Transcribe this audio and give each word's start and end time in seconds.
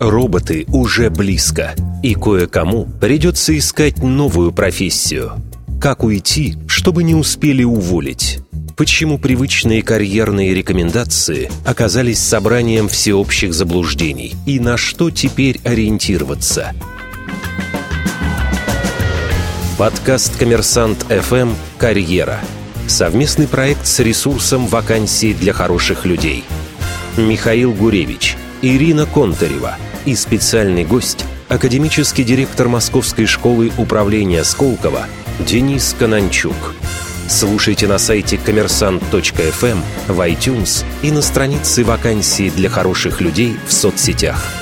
Роботы 0.00 0.64
уже 0.68 1.10
близко, 1.10 1.74
и 2.04 2.14
кое-кому 2.14 2.86
придется 3.00 3.58
искать 3.58 3.98
новую 3.98 4.52
профессию. 4.52 5.32
Как 5.80 6.04
уйти, 6.04 6.56
чтобы 6.68 7.02
не 7.02 7.16
успели 7.16 7.64
уволить? 7.64 8.38
Почему 8.76 9.18
привычные 9.18 9.82
карьерные 9.82 10.54
рекомендации 10.54 11.50
оказались 11.66 12.20
собранием 12.20 12.88
всеобщих 12.88 13.52
заблуждений? 13.52 14.36
И 14.46 14.60
на 14.60 14.76
что 14.76 15.10
теперь 15.10 15.60
ориентироваться? 15.64 16.74
Подкаст 19.78 20.36
«Коммерсант 20.36 21.06
ФМ. 21.08 21.50
Карьера». 21.76 22.38
Совместный 22.86 23.48
проект 23.48 23.84
с 23.84 23.98
ресурсом 23.98 24.68
«Вакансии 24.68 25.32
для 25.32 25.52
хороших 25.52 26.06
людей». 26.06 26.44
Михаил 27.16 27.72
Гуревич, 27.72 28.36
Ирина 28.60 29.06
Контарева 29.06 29.76
и 30.04 30.16
специальный 30.16 30.84
гость– 30.84 31.24
академический 31.48 32.24
директор 32.24 32.66
Московской 32.66 33.26
школы 33.26 33.70
управления 33.78 34.42
Сколково 34.42 35.06
Денис 35.38 35.94
Кананчук. 35.96 36.74
Слушайте 37.28 37.86
на 37.86 37.98
сайте 37.98 38.36
коммерсант.фм, 38.36 39.78
в 40.08 40.28
iTunes 40.28 40.84
и 41.02 41.12
на 41.12 41.22
странице 41.22 41.84
вакансии 41.84 42.50
для 42.50 42.68
хороших 42.68 43.20
людей 43.20 43.56
в 43.68 43.72
соцсетях. 43.72 44.57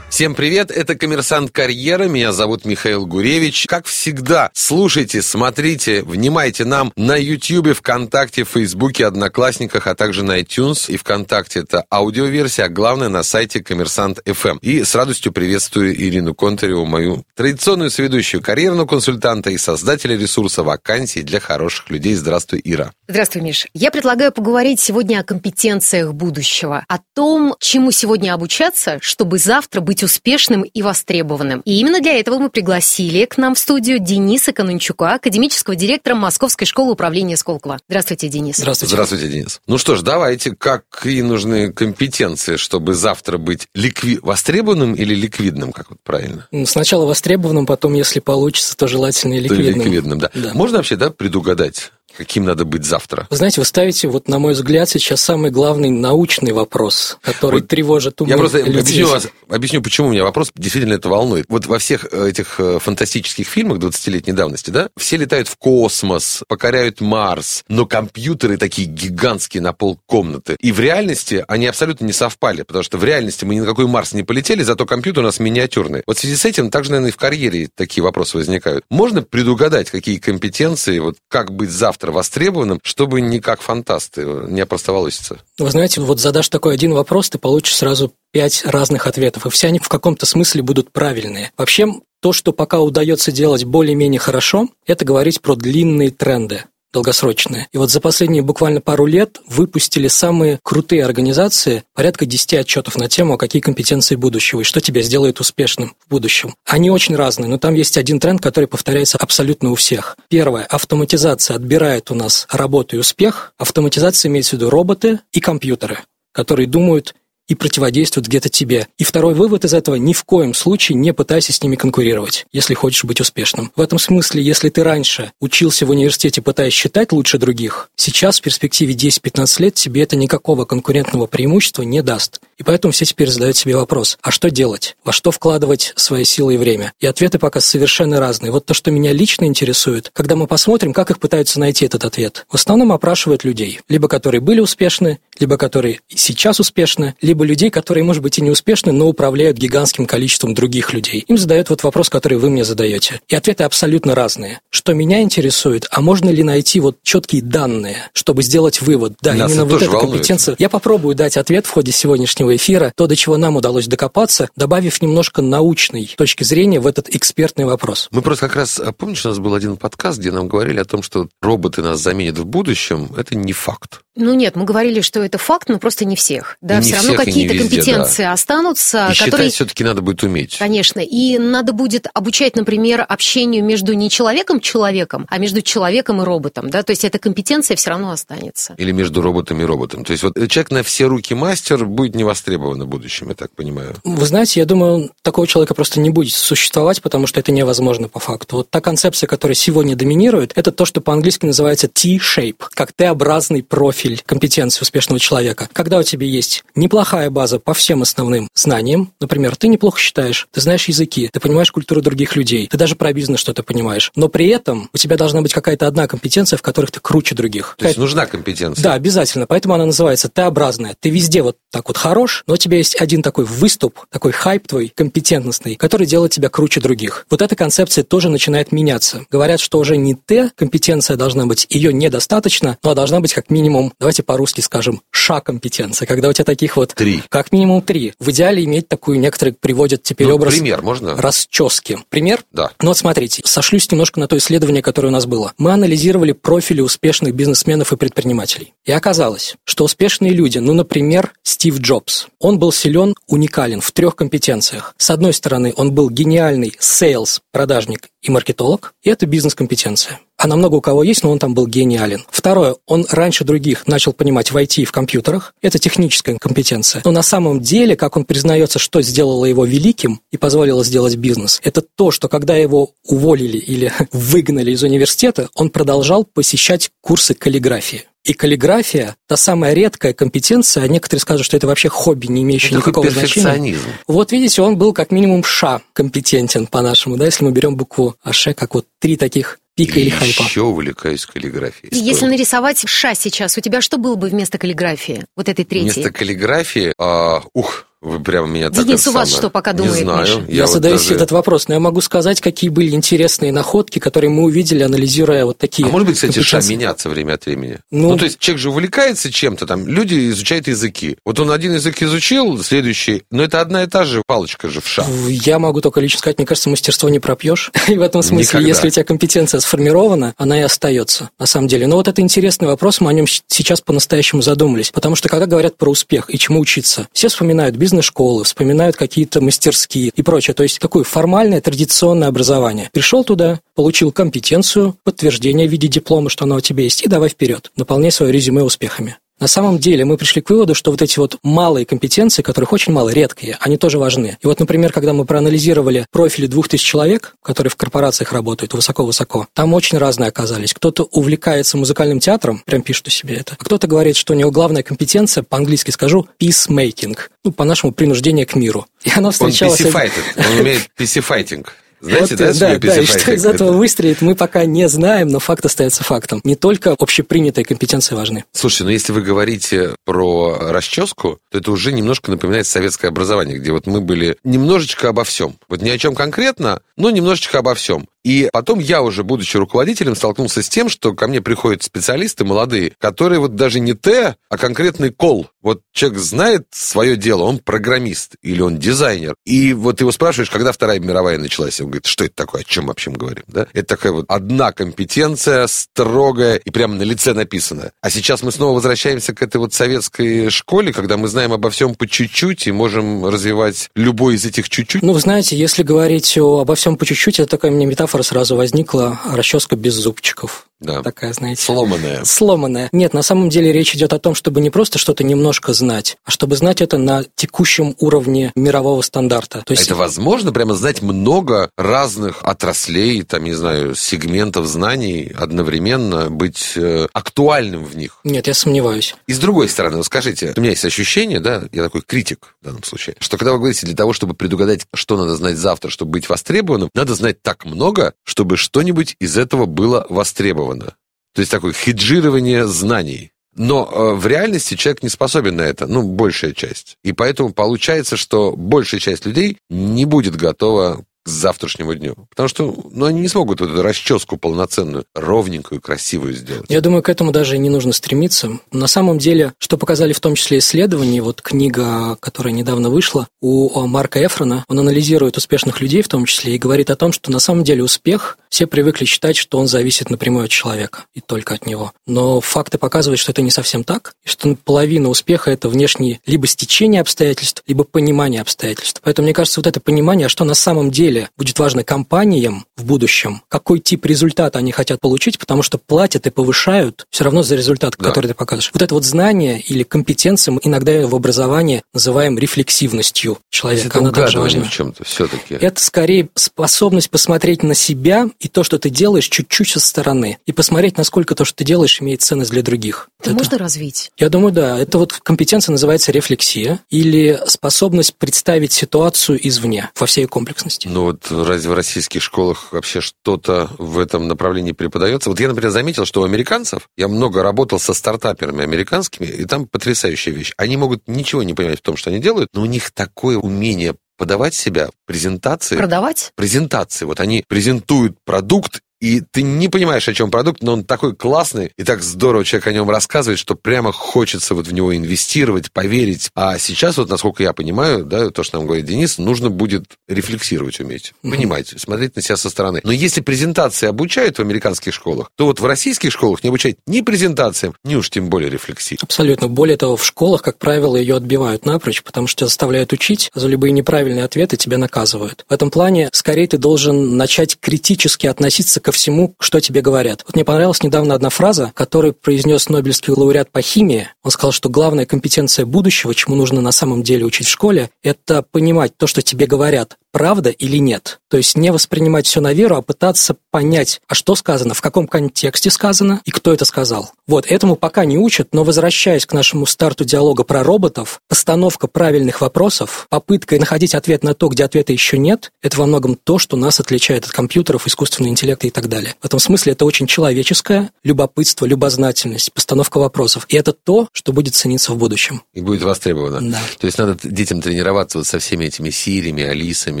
Всем 0.11 0.35
привет, 0.35 0.71
это 0.71 0.95
«Коммерсант 0.95 1.51
Карьера», 1.51 2.03
меня 2.03 2.33
зовут 2.33 2.65
Михаил 2.65 3.05
Гуревич. 3.05 3.65
Как 3.65 3.85
всегда, 3.85 4.51
слушайте, 4.53 5.21
смотрите, 5.21 6.03
внимайте 6.03 6.65
нам 6.65 6.91
на 6.97 7.15
YouTube, 7.15 7.73
ВКонтакте, 7.73 8.43
Фейсбуке, 8.43 9.05
Одноклассниках, 9.05 9.87
а 9.87 9.95
также 9.95 10.25
на 10.25 10.41
iTunes 10.41 10.91
и 10.91 10.97
ВКонтакте. 10.97 11.61
Это 11.61 11.85
аудиоверсия, 11.89 12.65
а 12.65 12.69
главное 12.69 13.07
на 13.07 13.23
сайте 13.23 13.63
«Коммерсант 13.63 14.19
FM. 14.25 14.59
И 14.61 14.83
с 14.83 14.93
радостью 14.95 15.31
приветствую 15.31 15.95
Ирину 15.95 16.35
Контареву, 16.35 16.85
мою 16.85 17.23
традиционную 17.33 17.89
соведущую 17.89 18.43
карьерного 18.43 18.87
консультанта 18.87 19.49
и 19.49 19.57
создателя 19.57 20.17
ресурса 20.17 20.61
вакансий 20.61 21.23
для 21.23 21.39
хороших 21.39 21.89
людей. 21.89 22.15
Здравствуй, 22.15 22.59
Ира. 22.65 22.91
Здравствуй, 23.07 23.43
Миш. 23.43 23.67
Я 23.73 23.91
предлагаю 23.91 24.33
поговорить 24.33 24.81
сегодня 24.81 25.21
о 25.21 25.23
компетенциях 25.23 26.13
будущего, 26.13 26.83
о 26.89 26.97
том, 27.15 27.55
чему 27.61 27.91
сегодня 27.91 28.33
обучаться, 28.33 28.97
чтобы 28.99 29.37
завтра 29.37 29.79
быть 29.79 30.00
быть 30.01 30.03
успешным 30.03 30.63
и 30.63 30.81
востребованным. 30.81 31.61
И 31.65 31.79
именно 31.79 32.01
для 32.01 32.13
этого 32.13 32.39
мы 32.39 32.49
пригласили 32.49 33.25
к 33.25 33.37
нам 33.37 33.55
в 33.55 33.59
студию 33.59 33.99
Дениса 33.99 34.51
Канунчука, 34.51 35.13
академического 35.15 35.75
директора 35.75 36.15
Московской 36.15 36.65
школы 36.65 36.93
управления 36.93 37.37
Сколково. 37.37 37.79
Здравствуйте, 37.87 38.27
Денис. 38.27 38.57
Здравствуйте. 38.57 38.93
Здравствуйте, 38.93 39.27
Денис. 39.27 39.61
Ну 39.67 39.77
что 39.77 39.95
ж, 39.95 40.01
давайте, 40.01 40.55
какие 40.55 41.21
нужны 41.21 41.71
компетенции, 41.71 42.55
чтобы 42.55 42.93
завтра 42.93 43.37
быть 43.37 43.67
ликви... 43.75 44.19
востребованным 44.21 44.93
или 44.93 45.13
ликвидным, 45.13 45.71
как 45.71 45.89
вот 45.89 45.99
правильно? 46.03 46.47
Ну, 46.51 46.65
сначала 46.65 47.05
востребованным, 47.05 47.65
потом, 47.65 47.93
если 47.93 48.19
получится, 48.19 48.75
то 48.75 48.87
желательно 48.87 49.35
и 49.35 49.39
ликвидным. 49.41 49.73
То 49.73 49.79
ликвидным, 49.79 50.19
да. 50.19 50.31
да. 50.33 50.53
Можно 50.53 50.77
вообще, 50.77 50.95
да, 50.95 51.09
предугадать? 51.09 51.91
Каким 52.17 52.45
надо 52.45 52.65
быть 52.65 52.85
завтра? 52.85 53.27
Вы 53.29 53.37
знаете, 53.37 53.61
вы 53.61 53.65
ставите, 53.65 54.07
вот, 54.07 54.27
на 54.27 54.39
мой 54.39 54.53
взгляд, 54.53 54.89
сейчас 54.89 55.21
самый 55.21 55.51
главный 55.51 55.89
научный 55.89 56.51
вопрос, 56.51 57.17
который 57.21 57.61
вот 57.61 57.67
тревожит 57.67 58.21
умы 58.21 58.29
Я 58.29 58.37
просто 58.37 58.59
людей. 58.59 58.79
объясню, 58.79 59.07
вас, 59.07 59.27
объясню, 59.49 59.81
почему 59.81 60.07
у 60.07 60.11
меня 60.11 60.23
вопрос 60.23 60.51
действительно 60.55 60.93
это 60.93 61.09
волнует. 61.09 61.45
Вот 61.49 61.65
во 61.65 61.79
всех 61.79 62.07
э, 62.11 62.29
этих 62.29 62.59
э, 62.59 62.79
фантастических 62.79 63.47
фильмах 63.47 63.79
20-летней 63.79 64.33
давности, 64.33 64.69
да, 64.71 64.89
все 64.97 65.17
летают 65.17 65.47
в 65.47 65.57
космос, 65.57 66.43
покоряют 66.47 67.01
Марс, 67.01 67.63
но 67.67 67.85
компьютеры 67.85 68.57
такие 68.57 68.87
гигантские 68.87 69.61
на 69.61 69.73
пол 69.73 69.99
комнаты. 70.05 70.57
И 70.59 70.71
в 70.71 70.79
реальности 70.79 71.45
они 71.47 71.67
абсолютно 71.67 72.05
не 72.05 72.13
совпали, 72.13 72.63
потому 72.63 72.83
что 72.83 72.97
в 72.97 73.03
реальности 73.03 73.45
мы 73.45 73.55
ни 73.55 73.59
на 73.59 73.65
какой 73.65 73.87
Марс 73.87 74.13
не 74.13 74.23
полетели, 74.23 74.63
зато 74.63 74.85
компьютер 74.85 75.23
у 75.23 75.25
нас 75.25 75.39
миниатюрный. 75.39 76.03
Вот 76.07 76.17
в 76.17 76.19
связи 76.19 76.35
с 76.35 76.45
этим 76.45 76.69
также, 76.69 76.91
наверное, 76.91 77.09
и 77.09 77.13
в 77.13 77.17
карьере 77.17 77.69
такие 77.73 78.03
вопросы 78.03 78.37
возникают. 78.37 78.83
Можно 78.89 79.21
предугадать, 79.21 79.89
какие 79.89 80.17
компетенции, 80.17 80.99
вот 80.99 81.17
как 81.29 81.51
быть 81.51 81.69
завтра 81.69 82.00
завтра 82.01 82.11
востребованным, 82.11 82.79
чтобы 82.83 83.21
не 83.21 83.39
как 83.39 83.61
фантасты, 83.61 84.25
не 84.25 84.61
опростоволоситься. 84.61 85.37
Вы 85.59 85.69
знаете, 85.69 86.01
вот 86.01 86.19
задашь 86.19 86.49
такой 86.49 86.73
один 86.73 86.93
вопрос, 86.93 87.29
ты 87.29 87.37
получишь 87.37 87.75
сразу 87.75 88.11
пять 88.31 88.65
разных 88.65 89.05
ответов, 89.05 89.45
и 89.45 89.49
все 89.51 89.67
они 89.67 89.77
в 89.79 89.87
каком-то 89.87 90.25
смысле 90.25 90.63
будут 90.63 90.91
правильные. 90.91 91.51
Вообще, 91.57 91.87
то, 92.21 92.33
что 92.33 92.53
пока 92.53 92.79
удается 92.79 93.31
делать 93.31 93.65
более-менее 93.65 94.19
хорошо, 94.19 94.67
это 94.85 95.05
говорить 95.05 95.41
про 95.41 95.55
длинные 95.55 96.09
тренды 96.09 96.63
долгосрочные. 96.93 97.67
И 97.71 97.77
вот 97.77 97.91
за 97.91 98.01
последние 98.01 98.43
буквально 98.43 98.81
пару 98.81 99.05
лет 99.05 99.39
выпустили 99.47 100.07
самые 100.07 100.59
крутые 100.63 101.03
организации, 101.05 101.83
порядка 101.93 102.25
10 102.25 102.53
отчетов 102.55 102.97
на 102.97 103.07
тему, 103.07 103.37
какие 103.37 103.61
компетенции 103.61 104.15
будущего 104.15 104.61
и 104.61 104.63
что 104.63 104.81
тебя 104.81 105.01
сделает 105.01 105.39
успешным 105.39 105.95
в 106.05 106.09
будущем. 106.09 106.55
Они 106.65 106.89
очень 106.89 107.15
разные, 107.15 107.49
но 107.49 107.57
там 107.57 107.73
есть 107.75 107.97
один 107.97 108.19
тренд, 108.19 108.41
который 108.41 108.65
повторяется 108.65 109.17
абсолютно 109.17 109.71
у 109.71 109.75
всех. 109.75 110.17
Первое. 110.29 110.65
Автоматизация 110.65 111.55
отбирает 111.55 112.11
у 112.11 112.15
нас 112.15 112.47
работу 112.51 112.95
и 112.95 112.99
успех. 112.99 113.53
Автоматизация 113.57 114.29
имеется 114.29 114.51
в 114.51 114.59
виду 114.59 114.69
роботы 114.69 115.19
и 115.31 115.39
компьютеры 115.39 115.99
которые 116.33 116.67
думают 116.67 117.13
и 117.47 117.55
противодействуют 117.55 118.27
где-то 118.27 118.49
тебе. 118.49 118.87
И 118.97 119.03
второй 119.03 119.33
вывод 119.33 119.65
из 119.65 119.73
этого– 119.73 119.95
ни 120.01 120.13
в 120.13 120.23
коем 120.23 120.53
случае 120.53 120.97
не 120.97 121.13
пытайся 121.13 121.53
с 121.53 121.61
ними 121.61 121.75
конкурировать, 121.75 122.45
если 122.51 122.73
хочешь 122.73 123.03
быть 123.03 123.21
успешным. 123.21 123.71
В 123.75 123.81
этом 123.81 123.99
смысле, 123.99 124.41
если 124.41 124.69
ты 124.69 124.83
раньше 124.83 125.31
учился 125.39 125.85
в 125.85 125.89
университете, 125.89 126.41
пытаясь 126.41 126.73
считать 126.73 127.11
лучше 127.11 127.37
других, 127.37 127.89
сейчас 127.95 128.39
в 128.39 128.43
перспективе 128.43 128.93
10-15 128.93 129.61
лет 129.61 129.75
тебе 129.75 130.03
это 130.03 130.15
никакого 130.15 130.65
конкурентного 130.65 131.27
преимущества 131.27 131.83
не 131.83 132.01
даст. 132.01 132.41
И 132.57 132.63
поэтому 132.63 132.91
все 132.91 133.05
теперь 133.05 133.29
задают 133.29 133.57
себе 133.57 133.75
вопрос, 133.75 134.17
а 134.21 134.31
что 134.31 134.49
делать? 134.49 134.95
Во 135.03 135.11
что 135.11 135.31
вкладывать 135.31 135.93
свои 135.95 136.23
силы 136.23 136.55
и 136.55 136.57
время? 136.57 136.93
И 136.99 137.07
ответы 137.07 137.39
пока 137.39 137.59
совершенно 137.59 138.19
разные. 138.19 138.51
Вот 138.51 138.65
то, 138.65 138.73
что 138.73 138.91
меня 138.91 139.13
лично 139.13 139.45
интересует, 139.45 140.11
когда 140.13 140.35
мы 140.35 140.47
посмотрим, 140.47 140.93
как 140.93 141.11
их 141.11 141.19
пытаются 141.19 141.59
найти 141.59 141.85
этот 141.85 142.05
ответ. 142.05 142.45
В 142.49 142.55
основном 142.55 142.91
опрашивают 142.91 143.43
людей, 143.43 143.79
либо 143.89 144.07
которые 144.07 144.41
были 144.41 144.59
успешны, 144.59 145.19
либо 145.39 145.57
которые 145.57 146.01
сейчас 146.07 146.59
успешны, 146.59 147.15
либо 147.21 147.43
людей, 147.43 147.69
которые, 147.69 148.03
может 148.03 148.21
быть, 148.21 148.37
и 148.37 148.41
не 148.41 148.49
успешны, 148.51 148.91
но 148.91 149.07
управляют 149.07 149.57
гигантским 149.57 150.05
количеством 150.05 150.53
других 150.53 150.93
людей. 150.93 151.23
Им 151.27 151.37
задают 151.37 151.69
вот 151.69 151.83
вопрос, 151.83 152.09
который 152.09 152.37
вы 152.37 152.49
мне 152.49 152.63
задаете. 152.63 153.21
И 153.27 153.35
ответы 153.35 153.63
абсолютно 153.63 154.15
разные. 154.15 154.59
Что 154.69 154.93
меня 154.93 155.21
интересует, 155.21 155.87
а 155.91 156.01
можно 156.01 156.29
ли 156.29 156.43
найти 156.43 156.79
вот 156.79 156.97
четкие 157.03 157.41
данные, 157.41 158.09
чтобы 158.13 158.43
сделать 158.43 158.81
вывод? 158.81 159.13
Да, 159.21 159.33
Нас 159.33 159.51
именно 159.51 159.65
вот 159.65 159.81
эта 159.81 159.91
волнует. 159.91 160.13
компетенция. 160.13 160.55
Я 160.59 160.69
попробую 160.69 161.15
дать 161.15 161.37
ответ 161.37 161.65
в 161.65 161.69
ходе 161.71 161.91
сегодняшнего 161.91 162.40
сегодняшнего 162.41 162.55
эфира, 162.55 162.91
то, 162.95 163.07
до 163.07 163.15
чего 163.15 163.37
нам 163.37 163.55
удалось 163.55 163.87
докопаться, 163.87 164.49
добавив 164.55 165.01
немножко 165.01 165.41
научной 165.41 166.13
точки 166.17 166.43
зрения 166.43 166.79
в 166.79 166.87
этот 166.87 167.09
экспертный 167.09 167.65
вопрос. 167.65 168.07
Мы 168.11 168.21
просто 168.21 168.47
как 168.47 168.55
раз, 168.55 168.79
а 168.79 168.91
помнишь, 168.91 169.25
у 169.25 169.29
нас 169.29 169.39
был 169.39 169.53
один 169.53 169.77
подкаст, 169.77 170.19
где 170.19 170.31
нам 170.31 170.47
говорили 170.47 170.79
о 170.79 170.85
том, 170.85 171.03
что 171.03 171.27
роботы 171.41 171.81
нас 171.81 171.99
заменят 171.99 172.37
в 172.37 172.45
будущем. 172.45 173.09
Это 173.17 173.35
не 173.35 173.53
факт. 173.53 174.01
Ну 174.15 174.33
нет, 174.33 174.57
мы 174.57 174.65
говорили, 174.65 174.99
что 174.99 175.21
это 175.21 175.37
факт, 175.37 175.69
но 175.69 175.79
просто 175.79 176.03
не 176.03 176.17
всех. 176.17 176.57
Да, 176.59 176.77
не 176.77 176.81
все 176.81 176.95
равно 176.95 177.15
какие-то 177.15 177.57
компетенции 177.57 178.23
да. 178.23 178.33
останутся. 178.33 179.07
И 179.09 179.17
которые... 179.17 179.31
считать 179.31 179.53
все-таки 179.53 179.83
надо 179.85 180.01
будет 180.01 180.23
уметь. 180.23 180.57
Конечно. 180.57 180.99
И 180.99 181.37
надо 181.37 181.71
будет 181.71 182.07
обучать, 182.13 182.57
например, 182.57 183.05
общению 183.07 183.63
между 183.63 183.93
не 183.93 184.09
человеком-человеком, 184.09 185.27
а 185.29 185.37
между 185.37 185.61
человеком 185.61 186.21
и 186.21 186.25
роботом. 186.25 186.69
Да? 186.69 186.83
То 186.83 186.91
есть 186.91 187.05
эта 187.05 187.19
компетенция 187.19 187.77
все 187.77 187.91
равно 187.91 188.11
останется. 188.11 188.73
Или 188.77 188.91
между 188.91 189.21
роботом 189.21 189.61
и 189.61 189.63
роботом. 189.63 190.03
То 190.03 190.11
есть 190.11 190.23
вот 190.23 190.33
человек 190.49 190.71
на 190.71 190.83
все 190.83 191.05
руки 191.05 191.33
мастер 191.33 191.85
будет 191.85 192.13
не 192.13 192.25
востребован 192.31 192.83
в 192.83 192.87
будущем, 192.87 193.29
я 193.29 193.35
так 193.35 193.51
понимаю. 193.51 193.95
Вы 194.03 194.25
знаете, 194.25 194.59
я 194.59 194.65
думаю, 194.65 195.11
такого 195.21 195.47
человека 195.47 195.73
просто 195.73 195.99
не 195.99 196.09
будет 196.09 196.33
существовать, 196.33 197.01
потому 197.01 197.27
что 197.27 197.39
это 197.39 197.51
невозможно 197.51 198.07
по 198.07 198.19
факту. 198.19 198.57
Вот 198.57 198.69
та 198.69 198.81
концепция, 198.81 199.27
которая 199.27 199.55
сегодня 199.55 199.95
доминирует, 199.95 200.53
это 200.55 200.71
то, 200.71 200.85
что 200.85 201.01
по-английски 201.01 201.45
называется 201.45 201.87
T-shape, 201.87 202.57
как 202.73 202.93
Т-образный 202.93 203.63
профиль 203.63 203.81
профиль 203.91 204.23
компетенции 204.25 204.83
успешного 204.83 205.19
человека. 205.19 205.67
Когда 205.73 205.99
у 205.99 206.03
тебя 206.03 206.25
есть 206.25 206.63
неплохая 206.75 207.29
база 207.29 207.59
по 207.59 207.73
всем 207.73 208.03
основным 208.03 208.47
знаниям, 208.53 209.11
например, 209.19 209.55
ты 209.55 209.67
неплохо 209.67 209.99
считаешь, 209.99 210.47
ты 210.51 210.61
знаешь 210.61 210.87
языки, 210.87 211.29
ты 211.33 211.39
понимаешь 211.39 211.71
культуру 211.71 212.01
других 212.01 212.35
людей, 212.35 212.67
ты 212.67 212.77
даже 212.77 212.95
про 212.95 213.11
бизнес 213.11 213.39
что-то 213.39 213.63
понимаешь, 213.63 214.11
но 214.15 214.29
при 214.29 214.47
этом 214.47 214.89
у 214.93 214.97
тебя 214.97 215.17
должна 215.17 215.41
быть 215.41 215.51
какая-то 215.51 215.87
одна 215.87 216.07
компетенция, 216.07 216.57
в 216.57 216.61
которых 216.61 216.91
ты 216.91 216.99
круче 216.99 217.35
других. 217.35 217.75
То 217.77 217.87
есть 217.87 217.97
нужна 217.97 218.25
компетенция? 218.25 218.81
Да, 218.81 218.93
обязательно, 218.93 219.45
поэтому 219.45 219.73
она 219.73 219.85
называется 219.85 220.29
Т-образная. 220.29 220.95
Ты 220.99 221.09
везде 221.09 221.41
вот 221.41 221.57
так 221.69 221.87
вот 221.87 221.97
хорош, 221.97 222.20
но 222.47 222.55
у 222.55 222.57
тебя 222.57 222.77
есть 222.77 222.99
один 222.99 223.21
такой 223.21 223.45
выступ, 223.45 223.99
такой 224.09 224.31
хайп 224.31 224.67
твой 224.67 224.91
компетентностный, 224.95 225.75
который 225.75 226.07
делает 226.07 226.31
тебя 226.31 226.49
круче 226.49 226.79
других. 226.81 227.25
Вот 227.29 227.41
эта 227.41 227.55
концепция 227.55 228.03
тоже 228.03 228.29
начинает 228.29 228.71
меняться. 228.71 229.25
Говорят, 229.29 229.59
что 229.59 229.79
уже 229.79 229.97
не 229.97 230.15
Т-компетенция 230.15 231.17
должна 231.17 231.45
быть, 231.45 231.67
ее 231.69 231.93
недостаточно, 231.93 232.77
но 232.83 232.93
должна 232.93 233.19
быть 233.19 233.33
как 233.33 233.49
минимум 233.49 233.93
давайте 233.99 234.23
по-русски 234.23 234.61
скажем, 234.61 235.01
ша-компетенция, 235.11 236.05
когда 236.05 236.29
у 236.29 236.33
тебя 236.33 236.45
таких 236.45 236.77
вот... 236.77 236.93
Три. 236.95 237.23
Как 237.29 237.51
минимум 237.51 237.81
три. 237.81 238.13
В 238.19 238.29
идеале 238.31 238.63
иметь 238.63 238.87
такую, 238.87 239.19
некоторые 239.19 239.53
приводят 239.53 240.03
теперь 240.03 240.27
ну, 240.27 240.35
образ... 240.35 240.55
пример 240.55 240.81
можно? 240.81 241.15
Расчески. 241.15 241.97
Пример? 242.09 242.43
Да. 242.51 242.71
Ну 242.81 242.89
вот 242.89 242.97
смотрите, 242.97 243.41
сошлюсь 243.45 243.89
немножко 243.91 244.19
на 244.19 244.27
то 244.27 244.37
исследование, 244.37 244.81
которое 244.81 245.09
у 245.09 245.11
нас 245.11 245.25
было. 245.25 245.53
Мы 245.57 245.71
анализировали 245.71 246.31
профили 246.31 246.81
успешных 246.81 247.35
бизнесменов 247.35 247.93
и 247.93 247.97
предпринимателей. 247.97 248.73
И 248.85 248.91
оказалось, 248.91 249.55
что 249.63 249.83
успешные 249.83 250.33
люди, 250.33 250.57
ну, 250.57 250.73
например, 250.73 251.33
Стив 251.43 251.79
Джобс, 251.79 252.10
Джобс. 252.11 252.27
Он 252.39 252.59
был 252.59 252.71
силен, 252.71 253.15
уникален 253.27 253.81
в 253.81 253.91
трех 253.91 254.15
компетенциях. 254.15 254.93
С 254.97 255.09
одной 255.09 255.33
стороны, 255.33 255.73
он 255.77 255.91
был 255.91 256.09
гениальный 256.09 256.75
sales, 256.79 257.41
продажник 257.51 258.09
и 258.21 258.31
маркетолог, 258.31 258.93
и 259.03 259.09
это 259.09 259.25
бизнес-компетенция. 259.25 260.19
Она 260.41 260.55
много 260.55 260.75
у 260.75 260.81
кого 260.81 261.03
есть, 261.03 261.23
но 261.23 261.31
он 261.31 261.37
там 261.37 261.53
был 261.53 261.67
гениален. 261.67 262.25
Второе, 262.31 262.75
он 262.87 263.05
раньше 263.11 263.43
других 263.43 263.87
начал 263.87 264.11
понимать 264.11 264.51
в 264.51 264.57
IT 264.57 264.81
и 264.81 264.85
в 264.85 264.91
компьютерах. 264.91 265.53
Это 265.61 265.77
техническая 265.77 266.37
компетенция. 266.39 267.03
Но 267.05 267.11
на 267.11 267.21
самом 267.21 267.59
деле, 267.59 267.95
как 267.95 268.17
он 268.17 268.25
признается, 268.25 268.79
что 268.79 269.03
сделало 269.03 269.45
его 269.45 269.65
великим 269.65 270.21
и 270.31 270.37
позволило 270.37 270.83
сделать 270.83 271.15
бизнес, 271.15 271.61
это 271.63 271.81
то, 271.81 272.09
что 272.09 272.27
когда 272.27 272.55
его 272.55 272.89
уволили 273.05 273.57
или 273.57 273.93
выгнали 274.11 274.71
из 274.71 274.81
университета, 274.81 275.47
он 275.53 275.69
продолжал 275.69 276.23
посещать 276.23 276.89
курсы 277.01 277.35
каллиграфии. 277.35 278.05
И 278.23 278.33
каллиграфия– 278.33 279.15
та 279.27 279.35
самая 279.35 279.73
редкая 279.73 280.13
компетенция, 280.13 280.83
а 280.83 280.87
некоторые 280.87 281.21
скажут, 281.21 281.45
что 281.45 281.57
это 281.57 281.65
вообще 281.65 281.89
хобби, 281.89 282.27
не 282.27 282.43
имеющее 282.43 282.77
это 282.77 282.77
никакого 282.77 283.09
значения. 283.09 283.77
Вот 284.07 284.31
видите, 284.31 284.61
он 284.61 284.77
был 284.77 284.93
как 284.93 285.11
минимум 285.11 285.43
ша 285.43 285.81
компетентен 285.93 286.67
по-нашему, 286.67 287.17
да, 287.17 287.25
если 287.25 287.43
мы 287.43 287.51
берем 287.51 287.75
букву 287.75 288.15
АШ, 288.23 288.49
как 288.55 288.75
вот 288.75 288.85
три 288.99 289.17
таких 289.17 289.57
пика 289.75 289.99
или 289.99 290.09
хайпа. 290.09 290.43
Еще 290.43 290.61
увлекаюсь 290.61 291.25
каллиграфией. 291.25 291.95
Если 291.95 292.25
нарисовать 292.25 292.83
ша 292.87 293.15
сейчас, 293.15 293.57
у 293.57 293.61
тебя 293.61 293.81
что 293.81 293.97
было 293.97 294.15
бы 294.15 294.29
вместо 294.29 294.57
каллиграфии? 294.57 295.25
Вот 295.35 295.49
этой 295.49 295.65
третьей? 295.65 295.91
Вместо 295.91 296.11
каллиграфии, 296.11 296.93
а, 296.97 297.43
ух, 297.53 297.87
вы 298.01 298.19
прямо 298.19 298.47
меня 298.47 298.71
так 298.71 298.85
Денис, 298.85 299.05
у 299.07 299.11
вас 299.11 299.31
что 299.31 299.51
пока 299.51 299.73
думает, 299.73 299.97
Не 299.97 300.03
знаю. 300.03 300.21
Миша? 300.21 300.45
Я, 300.47 300.55
я 300.55 300.65
вот 300.65 300.73
задаю 300.73 300.97
даже... 300.97 301.13
этот 301.13 301.31
вопрос, 301.31 301.67
но 301.67 301.75
я 301.75 301.79
могу 301.79 302.01
сказать, 302.01 302.41
какие 302.41 302.71
были 302.71 302.89
интересные 302.89 303.51
находки, 303.51 303.99
которые 303.99 304.31
мы 304.31 304.43
увидели, 304.43 304.81
анализируя 304.81 305.45
вот 305.45 305.59
такие 305.59 305.87
А 305.87 305.91
может 305.91 306.07
быть, 306.07 306.15
кстати, 306.15 306.41
ша 306.41 306.61
меняться 306.61 307.09
время 307.09 307.33
от 307.33 307.45
времени? 307.45 307.77
Ну, 307.91 308.09
ну, 308.09 308.17
то 308.17 308.25
есть 308.25 308.39
человек 308.39 308.61
же 308.61 308.69
увлекается 308.71 309.31
чем-то, 309.31 309.67
там, 309.67 309.87
люди 309.87 310.29
изучают 310.31 310.67
языки. 310.67 311.17
Вот 311.23 311.39
он 311.39 311.51
один 311.51 311.75
язык 311.75 312.01
изучил, 312.01 312.61
следующий, 312.63 313.21
но 313.29 313.43
это 313.43 313.61
одна 313.61 313.83
и 313.83 313.87
та 313.87 314.03
же 314.03 314.23
палочка 314.25 314.67
же 314.67 314.81
в 314.81 314.87
ша. 314.87 315.05
Я 315.27 315.59
могу 315.59 315.79
только 315.79 316.01
лично 316.01 316.19
сказать, 316.19 316.39
мне 316.39 316.47
кажется, 316.47 316.69
мастерство 316.69 317.07
не 317.07 317.19
пропьешь. 317.19 317.71
и 317.87 317.97
в 317.97 318.01
этом 318.01 318.23
смысле, 318.23 318.61
Никогда. 318.61 318.67
если 318.67 318.87
у 318.87 318.89
тебя 318.89 319.03
компетенция 319.03 319.59
сформирована, 319.59 320.33
она 320.37 320.59
и 320.59 320.63
остается, 320.63 321.29
на 321.37 321.45
самом 321.45 321.67
деле. 321.67 321.85
Но 321.85 321.97
вот 321.97 322.07
это 322.07 322.19
интересный 322.21 322.67
вопрос, 322.67 322.99
мы 322.99 323.11
о 323.11 323.13
нем 323.13 323.27
сейчас 323.47 323.79
по-настоящему 323.81 324.41
задумались. 324.41 324.89
Потому 324.89 325.15
что, 325.15 325.29
когда 325.29 325.45
говорят 325.45 325.77
про 325.77 325.91
успех 325.91 326.33
и 326.33 326.39
чему 326.39 326.59
учиться, 326.59 327.07
все 327.13 327.27
вспоминают 327.27 327.75
бизнес-школы, 327.91 328.45
вспоминают 328.45 328.95
какие-то 328.95 329.41
мастерские 329.41 330.11
и 330.15 330.21
прочее. 330.21 330.53
То 330.53 330.63
есть 330.63 330.79
такое 330.79 331.03
формальное 331.03 331.59
традиционное 331.59 332.29
образование. 332.29 332.89
Пришел 332.93 333.25
туда, 333.25 333.59
получил 333.75 334.13
компетенцию, 334.13 334.95
подтверждение 335.03 335.67
в 335.67 335.71
виде 335.71 335.89
диплома, 335.89 336.29
что 336.29 336.45
оно 336.45 336.55
у 336.55 336.61
тебя 336.61 336.83
есть, 336.83 337.03
и 337.03 337.09
давай 337.09 337.27
вперед, 337.29 337.69
наполняй 337.75 338.11
свое 338.11 338.31
резюме 338.31 338.63
успехами. 338.63 339.17
На 339.41 339.47
самом 339.47 339.79
деле 339.79 340.05
мы 340.05 340.17
пришли 340.17 340.39
к 340.39 340.51
выводу, 340.51 340.75
что 340.75 340.91
вот 340.91 341.01
эти 341.01 341.17
вот 341.17 341.37
малые 341.41 341.87
компетенции, 341.87 342.43
которых 342.43 342.73
очень 342.73 342.93
мало, 342.93 343.09
редкие, 343.09 343.57
они 343.59 343.75
тоже 343.75 343.97
важны. 343.97 344.37
И 344.39 344.45
вот, 344.45 344.59
например, 344.59 344.93
когда 344.93 345.13
мы 345.13 345.25
проанализировали 345.25 346.05
профили 346.11 346.45
двух 346.45 346.69
тысяч 346.69 346.85
человек, 346.85 347.33
которые 347.41 347.71
в 347.71 347.75
корпорациях 347.75 348.33
работают 348.33 348.75
высоко-высоко, 348.75 349.47
там 349.55 349.73
очень 349.73 349.97
разные 349.97 350.27
оказались. 350.27 350.75
Кто-то 350.75 351.05
увлекается 351.11 351.75
музыкальным 351.75 352.19
театром, 352.19 352.61
прям 352.67 352.83
пишет 352.83 353.07
у 353.07 353.09
себя 353.09 353.35
это. 353.35 353.55
А 353.57 353.63
кто-то 353.63 353.87
говорит, 353.87 354.15
что 354.15 354.33
у 354.33 354.37
него 354.37 354.51
главная 354.51 354.83
компетенция, 354.83 355.41
по-английски 355.41 355.89
скажу, 355.89 356.27
peacemaking, 356.39 357.17
ну, 357.43 357.51
по-нашему, 357.51 357.93
принуждение 357.93 358.45
к 358.45 358.53
миру. 358.53 358.85
И 359.03 359.09
она 359.15 359.31
встречалась... 359.31 359.81
Он 359.81 359.87
PC 359.87 360.21
он 360.37 360.59
умеет 360.59 360.87
PC-fighting. 360.99 361.65
Знаете, 362.01 362.35
вот, 362.35 362.57
да, 362.57 362.77
да, 362.77 362.79
да, 362.79 362.99
и 362.99 363.05
что 363.05 363.31
из 363.31 363.45
этого 363.45 363.73
выстрелит, 363.73 364.21
мы 364.21 364.35
пока 364.35 364.65
не 364.65 364.87
знаем, 364.89 365.27
но 365.27 365.39
факт 365.39 365.65
остается 365.65 366.03
фактом. 366.03 366.41
Не 366.43 366.55
только 366.55 366.95
общепринятые 366.97 367.63
компетенции 367.63 368.15
важны. 368.15 368.45
Слушайте, 368.53 368.83
но 368.83 368.87
ну 368.87 368.93
если 368.93 369.13
вы 369.13 369.21
говорите 369.21 369.95
про 370.03 370.57
расческу, 370.71 371.39
то 371.51 371.59
это 371.59 371.71
уже 371.71 371.91
немножко 371.91 372.31
напоминает 372.31 372.65
советское 372.65 373.09
образование, 373.09 373.59
где 373.59 373.71
вот 373.71 373.85
мы 373.85 374.01
были 374.01 374.37
немножечко 374.43 375.09
обо 375.09 375.23
всем. 375.23 375.55
Вот 375.69 375.81
ни 375.81 375.89
о 375.89 375.97
чем 375.97 376.15
конкретно, 376.15 376.81
но 377.01 377.09
немножечко 377.09 377.59
обо 377.59 377.73
всем. 377.73 378.07
И 378.23 378.49
потом 378.53 378.77
я 378.77 379.01
уже, 379.01 379.23
будучи 379.23 379.57
руководителем, 379.57 380.15
столкнулся 380.15 380.61
с 380.61 380.69
тем, 380.69 380.89
что 380.89 381.13
ко 381.13 381.27
мне 381.27 381.41
приходят 381.41 381.81
специалисты 381.81 382.45
молодые, 382.45 382.93
которые 382.99 383.39
вот 383.39 383.55
даже 383.55 383.79
не 383.79 383.93
Т, 383.93 384.35
а 384.47 384.57
конкретный 384.57 385.09
кол. 385.09 385.47
Вот 385.61 385.81
человек 385.91 386.19
знает 386.19 386.67
свое 386.71 387.15
дело, 387.15 387.43
он 387.43 387.59
программист 387.59 388.35
или 388.43 388.61
он 388.61 388.77
дизайнер. 388.77 389.35
И 389.45 389.73
вот 389.73 390.01
его 390.01 390.11
спрашиваешь, 390.11 390.51
когда 390.51 390.71
Вторая 390.71 390.99
мировая 390.99 391.39
началась, 391.39 391.79
он 391.81 391.87
говорит, 391.87 392.05
что 392.05 392.23
это 392.23 392.35
такое, 392.35 392.61
о 392.61 392.63
чем 392.63 392.87
вообще 392.87 393.09
мы 393.09 393.17
говорим, 393.17 393.43
да? 393.47 393.67
Это 393.73 393.87
такая 393.87 394.11
вот 394.11 394.25
одна 394.27 394.71
компетенция, 394.71 395.65
строгая 395.67 396.57
и 396.57 396.69
прямо 396.69 396.95
на 396.95 397.03
лице 397.03 397.33
написана. 397.33 397.91
А 398.01 398.09
сейчас 398.11 398.43
мы 398.43 398.51
снова 398.51 398.75
возвращаемся 398.75 399.33
к 399.33 399.41
этой 399.41 399.57
вот 399.57 399.73
советской 399.73 400.49
школе, 400.51 400.93
когда 400.93 401.17
мы 401.17 401.27
знаем 401.27 401.53
обо 401.53 401.71
всем 401.71 401.95
по 401.95 402.07
чуть-чуть 402.07 402.67
и 402.67 402.71
можем 402.71 403.25
развивать 403.25 403.89
любой 403.95 404.35
из 404.35 404.45
этих 404.45 404.69
чуть-чуть. 404.69 405.01
Ну, 405.01 405.13
вы 405.13 405.19
знаете, 405.19 405.57
если 405.57 405.81
говорить 405.81 406.37
обо 406.37 406.75
всем 406.75 406.90
по 406.97 407.05
чуть-чуть, 407.05 407.39
это 407.39 407.49
такая 407.49 407.71
мне 407.71 407.85
метафора 407.85 408.23
сразу 408.23 408.55
возникла 408.55 409.19
расческа 409.25 409.75
без 409.75 409.93
зубчиков. 409.93 410.67
Да. 410.81 411.03
Такая, 411.03 411.31
знаете. 411.31 411.61
Сломанная. 411.61 412.25
Сломанная. 412.25 412.89
Нет, 412.91 413.13
на 413.13 413.21
самом 413.21 413.49
деле 413.49 413.71
речь 413.71 413.95
идет 413.95 414.13
о 414.13 414.19
том, 414.19 414.33
чтобы 414.33 414.61
не 414.61 414.71
просто 414.71 414.97
что-то 414.97 415.23
немножко 415.23 415.73
знать, 415.73 416.17
а 416.25 416.31
чтобы 416.31 416.55
знать 416.55 416.81
это 416.81 416.97
на 416.97 417.23
текущем 417.35 417.95
уровне 417.99 418.51
мирового 418.55 419.01
стандарта. 419.03 419.61
То 419.65 419.73
есть... 419.73 419.85
Это 419.85 419.95
возможно 419.95 420.51
прямо 420.51 420.73
знать 420.73 421.03
много 421.03 421.69
разных 421.77 422.39
отраслей, 422.43 423.21
там, 423.21 423.43
не 423.43 423.53
знаю, 423.53 423.93
сегментов 423.95 424.65
знаний 424.65 425.31
одновременно, 425.37 426.31
быть 426.31 426.73
э, 426.75 427.07
актуальным 427.13 427.85
в 427.85 427.95
них? 427.95 428.17
Нет, 428.23 428.47
я 428.47 428.55
сомневаюсь. 428.55 429.15
И 429.27 429.33
с 429.33 429.39
другой 429.39 429.69
стороны, 429.69 429.97
ну, 429.97 430.03
скажите, 430.03 430.53
у 430.57 430.59
меня 430.59 430.71
есть 430.71 430.83
ощущение, 430.83 431.39
да, 431.39 431.63
я 431.71 431.83
такой 431.83 432.01
критик 432.01 432.55
в 432.61 432.65
данном 432.65 432.83
случае, 432.83 433.15
что 433.19 433.37
когда 433.37 433.51
вы 433.51 433.59
говорите, 433.59 433.85
для 433.85 433.95
того, 433.95 434.13
чтобы 434.13 434.33
предугадать, 434.33 434.87
что 434.95 435.15
надо 435.15 435.35
знать 435.35 435.57
завтра, 435.57 435.91
чтобы 435.91 436.13
быть 436.13 436.27
востребованным, 436.27 436.89
надо 436.95 437.13
знать 437.13 437.43
так 437.43 437.65
много, 437.65 438.13
чтобы 438.23 438.57
что-нибудь 438.57 439.15
из 439.19 439.37
этого 439.37 439.67
было 439.67 440.07
востребовано 440.09 440.70
зафиксировано. 440.71 440.95
То 441.33 441.39
есть 441.39 441.51
такое 441.51 441.73
хеджирование 441.73 442.67
знаний. 442.67 443.31
Но 443.55 443.89
э, 443.91 444.13
в 444.15 444.27
реальности 444.27 444.75
человек 444.75 445.03
не 445.03 445.09
способен 445.09 445.57
на 445.57 445.63
это, 445.63 445.87
ну, 445.87 446.03
большая 446.03 446.53
часть. 446.53 446.97
И 447.03 447.11
поэтому 447.11 447.53
получается, 447.53 448.15
что 448.15 448.53
большая 448.55 449.01
часть 449.01 449.25
людей 449.25 449.57
не 449.69 450.05
будет 450.05 450.35
готова 450.35 451.03
к 451.23 451.29
завтрашнему 451.29 451.93
дню. 451.95 452.15
Потому 452.29 452.49
что 452.49 452.75
ну, 452.91 453.05
они 453.05 453.21
не 453.21 453.27
смогут 453.27 453.61
эту 453.61 453.81
расческу 453.81 454.37
полноценную, 454.37 455.05
ровненькую, 455.13 455.81
красивую 455.81 456.33
сделать. 456.33 456.65
Я 456.69 456.81
думаю, 456.81 457.03
к 457.03 457.09
этому 457.09 457.31
даже 457.31 457.57
не 457.57 457.69
нужно 457.69 457.93
стремиться. 457.93 458.59
На 458.71 458.87
самом 458.87 459.17
деле, 459.17 459.53
что 459.57 459.77
показали 459.77 460.13
в 460.13 460.19
том 460.19 460.35
числе 460.35 460.59
исследования, 460.59 461.21
вот 461.21 461.41
книга, 461.41 462.15
которая 462.19 462.53
недавно 462.53 462.89
вышла, 462.89 463.27
у 463.39 463.85
Марка 463.87 464.25
Эфрона, 464.25 464.65
он 464.67 464.79
анализирует 464.79 465.37
успешных 465.37 465.81
людей 465.81 466.01
в 466.01 466.07
том 466.07 466.25
числе 466.25 466.55
и 466.55 466.59
говорит 466.59 466.89
о 466.89 466.95
том, 466.95 467.11
что 467.11 467.31
на 467.31 467.39
самом 467.39 467.63
деле 467.63 467.83
успех, 467.83 468.37
все 468.49 468.67
привыкли 468.67 469.05
считать, 469.05 469.37
что 469.37 469.59
он 469.59 469.67
зависит 469.67 470.09
напрямую 470.09 470.45
от 470.45 470.51
человека 470.51 471.05
и 471.13 471.21
только 471.21 471.53
от 471.53 471.65
него. 471.65 471.93
Но 472.05 472.41
факты 472.41 472.77
показывают, 472.77 473.19
что 473.19 473.31
это 473.31 473.41
не 473.41 473.51
совсем 473.51 473.83
так, 473.83 474.13
и 474.23 474.27
что 474.29 474.55
половина 474.55 475.09
успеха– 475.09 475.51
это 475.51 475.69
внешние 475.69 476.19
либо 476.25 476.47
стечение 476.47 477.01
обстоятельств, 477.01 477.63
либо 477.65 477.83
понимание 477.83 478.41
обстоятельств. 478.41 479.01
Поэтому, 479.03 479.25
мне 479.25 479.33
кажется, 479.33 479.59
вот 479.59 479.67
это 479.67 479.79
понимание, 479.79 480.27
что 480.27 480.43
на 480.43 480.53
самом 480.53 480.91
деле 480.91 481.10
деле 481.11 481.29
будет 481.37 481.59
важно 481.59 481.83
компаниям 481.83 482.65
в 482.77 482.85
будущем, 482.85 483.41
какой 483.49 483.79
тип 483.79 484.05
результата 484.05 484.57
они 484.57 484.71
хотят 484.71 484.99
получить, 484.99 485.37
потому 485.37 485.61
что 485.61 485.77
платят 485.77 486.25
и 486.27 486.29
повышают 486.29 487.05
все 487.09 487.23
равно 487.23 487.43
за 487.43 487.55
результат, 487.55 487.95
да. 487.97 488.09
который 488.09 488.27
ты 488.27 488.33
показываешь. 488.33 488.71
Вот 488.73 488.81
это 488.81 488.93
вот 488.93 489.05
знание 489.05 489.59
или 489.59 489.83
компетенция 489.83 490.53
мы 490.53 490.61
иногда 490.63 491.05
в 491.05 491.15
образовании 491.15 491.83
называем 491.93 492.37
рефлексивностью 492.37 493.39
человека. 493.49 493.87
Это 493.87 493.99
Она 493.99 494.11
важна. 494.11 494.63
в 494.63 494.69
чем-то 494.69 495.03
все-таки. 495.03 495.55
Это 495.55 495.81
скорее 495.81 496.29
способность 496.35 497.09
посмотреть 497.09 497.63
на 497.63 497.75
себя 497.75 498.29
и 498.39 498.47
то, 498.47 498.63
что 498.63 498.79
ты 498.79 498.89
делаешь, 498.89 499.27
чуть-чуть 499.27 499.69
со 499.69 499.79
стороны. 499.79 500.37
И 500.45 500.51
посмотреть, 500.51 500.97
насколько 500.97 501.35
то, 501.35 501.45
что 501.45 501.57
ты 501.57 501.63
делаешь, 501.63 502.01
имеет 502.01 502.21
ценность 502.21 502.51
для 502.51 502.61
других. 502.61 503.09
Это, 503.19 503.31
это 503.31 503.37
можно 503.37 503.57
развить? 503.57 504.11
Я 504.17 504.29
думаю, 504.29 504.51
да. 504.53 504.79
Это 504.79 504.97
вот 504.97 505.13
компетенция 505.13 505.71
называется 505.73 506.11
рефлексия 506.11 506.79
или 506.89 507.39
способность 507.47 508.15
представить 508.15 508.71
ситуацию 508.71 509.39
извне 509.47 509.89
во 509.99 510.05
всей 510.05 510.25
комплексности. 510.25 510.87
Ну 510.87 511.00
вот 511.03 511.31
разве 511.31 511.69
в 511.69 511.73
российских 511.73 512.21
школах 512.21 512.71
вообще 512.71 513.01
что-то 513.01 513.69
в 513.77 513.99
этом 513.99 514.27
направлении 514.27 514.71
преподается? 514.71 515.29
Вот 515.29 515.39
я, 515.39 515.47
например, 515.47 515.71
заметил, 515.71 516.05
что 516.05 516.21
у 516.21 516.23
американцев, 516.23 516.89
я 516.97 517.07
много 517.07 517.43
работал 517.43 517.79
со 517.79 517.93
стартаперами 517.93 518.63
американскими, 518.63 519.25
и 519.25 519.45
там 519.45 519.67
потрясающая 519.67 520.33
вещь. 520.33 520.53
Они 520.57 520.77
могут 520.77 521.07
ничего 521.07 521.43
не 521.43 521.53
понимать 521.53 521.79
в 521.79 521.83
том, 521.83 521.97
что 521.97 522.09
они 522.09 522.19
делают, 522.19 522.49
но 522.53 522.61
у 522.61 522.65
них 522.65 522.91
такое 522.91 523.37
умение 523.37 523.95
подавать 524.17 524.53
себя, 524.53 524.89
презентации. 525.07 525.77
Продавать? 525.77 526.31
Презентации. 526.35 527.05
Вот 527.05 527.19
они 527.19 527.43
презентуют 527.47 528.17
продукт, 528.23 528.81
и 529.01 529.21
ты 529.31 529.41
не 529.41 529.67
понимаешь, 529.67 530.07
о 530.07 530.13
чем 530.13 530.29
продукт, 530.29 530.61
но 530.61 530.73
он 530.73 530.85
такой 530.85 531.15
классный, 531.15 531.71
и 531.75 531.83
так 531.83 532.03
здорово 532.03 532.45
человек 532.45 532.67
о 532.67 532.71
нем 532.73 532.89
рассказывает, 532.89 533.39
что 533.39 533.55
прямо 533.55 533.91
хочется 533.91 534.53
вот 534.53 534.67
в 534.67 534.73
него 534.73 534.95
инвестировать, 534.95 535.71
поверить. 535.71 536.29
А 536.35 536.57
сейчас 536.59 536.97
вот, 536.97 537.09
насколько 537.09 537.41
я 537.41 537.53
понимаю, 537.53 538.05
да, 538.05 538.29
то, 538.29 538.43
что 538.43 538.57
нам 538.57 538.67
говорит 538.67 538.85
Денис, 538.85 539.17
нужно 539.17 539.49
будет 539.49 539.85
рефлексировать 540.07 540.79
уметь, 540.79 541.13
понимать, 541.23 541.73
смотреть 541.77 542.15
на 542.15 542.21
себя 542.21 542.37
со 542.37 542.49
стороны. 542.49 542.81
Но 542.83 542.91
если 542.91 543.21
презентации 543.21 543.87
обучают 543.87 544.37
в 544.37 544.41
американских 544.41 544.93
школах, 544.93 545.31
то 545.35 545.45
вот 545.45 545.59
в 545.59 545.65
российских 545.65 546.11
школах 546.11 546.43
не 546.43 546.49
обучают 546.49 546.77
ни 546.85 547.01
презентациям, 547.01 547.75
ни 547.83 547.95
уж 547.95 548.09
тем 548.09 548.29
более 548.29 548.51
рефлексии. 548.51 548.99
Абсолютно. 549.01 549.47
Более 549.47 549.77
того, 549.77 549.97
в 549.97 550.05
школах, 550.05 550.43
как 550.43 550.59
правило, 550.59 550.95
ее 550.95 551.15
отбивают 551.15 551.65
напрочь, 551.65 552.03
потому 552.03 552.27
что 552.27 552.45
заставляют 552.45 552.93
учить, 552.93 553.31
за 553.33 553.47
любые 553.47 553.71
неправильные 553.71 554.25
ответы 554.25 554.57
тебя 554.57 554.77
наказывают. 554.77 555.43
В 555.49 555.53
этом 555.53 555.71
плане, 555.71 556.09
скорее, 556.13 556.47
ты 556.47 556.59
должен 556.59 557.17
начать 557.17 557.57
критически 557.59 558.27
относиться 558.27 558.79
ко 558.91 558.97
всему, 558.97 559.35
что 559.39 559.61
тебе 559.61 559.81
говорят. 559.81 560.23
Вот 560.25 560.35
мне 560.35 560.43
понравилась 560.43 560.83
недавно 560.83 561.15
одна 561.15 561.29
фраза, 561.29 561.71
которую 561.73 562.13
произнес 562.13 562.67
Нобелевский 562.67 563.13
лауреат 563.13 563.49
по 563.49 563.61
химии. 563.61 564.09
Он 564.21 564.31
сказал, 564.31 564.51
что 564.51 564.67
главная 564.67 565.05
компетенция 565.05 565.65
будущего, 565.65 566.13
чему 566.13 566.35
нужно 566.35 566.59
на 566.59 566.73
самом 566.73 567.01
деле 567.01 567.23
учить 567.23 567.47
в 567.47 567.51
школе, 567.51 567.89
это 568.03 568.43
понимать 568.43 568.97
то, 568.97 569.07
что 569.07 569.21
тебе 569.21 569.45
говорят, 569.45 569.95
правда 570.11 570.49
или 570.49 570.77
нет. 570.77 571.19
То 571.29 571.37
есть 571.37 571.57
не 571.57 571.71
воспринимать 571.71 572.27
все 572.27 572.41
на 572.41 572.53
веру, 572.53 572.75
а 572.75 572.81
пытаться 572.81 573.35
понять, 573.51 574.01
а 574.07 574.15
что 574.15 574.35
сказано, 574.35 574.73
в 574.73 574.81
каком 574.81 575.07
контексте 575.07 575.69
сказано 575.69 576.21
и 576.25 576.31
кто 576.31 576.53
это 576.53 576.65
сказал. 576.65 577.11
Вот, 577.27 577.45
этому 577.47 577.75
пока 577.75 578.03
не 578.05 578.17
учат, 578.17 578.49
но 578.53 578.63
возвращаясь 578.63 579.25
к 579.25 579.33
нашему 579.33 579.65
старту 579.65 580.03
диалога 580.03 580.43
про 580.43 580.63
роботов, 580.63 581.21
постановка 581.29 581.87
правильных 581.87 582.41
вопросов, 582.41 583.07
попытка 583.09 583.57
находить 583.57 583.95
ответ 583.95 584.23
на 584.23 584.33
то, 584.33 584.49
где 584.49 584.65
ответа 584.65 584.91
еще 584.91 585.17
нет, 585.17 585.51
это 585.61 585.77
во 585.77 585.85
многом 585.85 586.15
то, 586.15 586.37
что 586.37 586.57
нас 586.57 586.79
отличает 586.79 587.25
от 587.25 587.31
компьютеров, 587.31 587.87
искусственного 587.87 588.31
интеллекта 588.31 588.67
и 588.67 588.71
так 588.71 588.89
далее. 588.89 589.15
В 589.21 589.25
этом 589.25 589.39
смысле 589.39 589.73
это 589.73 589.85
очень 589.85 590.07
человеческое 590.07 590.91
любопытство, 591.03 591.65
любознательность, 591.65 592.51
постановка 592.51 592.97
вопросов. 592.97 593.45
И 593.47 593.55
это 593.55 593.71
то, 593.71 594.09
что 594.11 594.33
будет 594.33 594.55
цениться 594.55 594.91
в 594.91 594.97
будущем. 594.97 595.43
И 595.53 595.61
будет 595.61 595.83
востребовано. 595.83 596.51
Да. 596.51 596.59
То 596.79 596.87
есть 596.87 596.97
надо 596.97 597.17
детям 597.23 597.61
тренироваться 597.61 598.17
вот 598.17 598.27
со 598.27 598.39
всеми 598.39 598.65
этими 598.65 598.89
Сириями, 598.89 599.43
Алисами, 599.43 600.00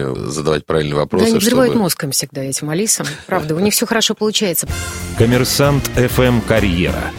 задавать 0.00 0.66
правильные 0.66 0.96
вопросы. 0.96 1.24
Да, 1.24 1.30
они 1.30 1.38
взрывают 1.38 1.72
чтобы... 1.72 1.82
мозгом 1.82 2.10
всегда 2.12 2.42
этим 2.42 2.70
Алисам. 2.70 3.06
Правда, 3.26 3.54
у 3.54 3.58
них 3.58 3.74
все 3.74 3.86
хорошо 3.86 4.14
получается. 4.14 4.68
Коммерсант 5.18 5.90
FM 5.96 6.42
«Карьера». 6.46 7.12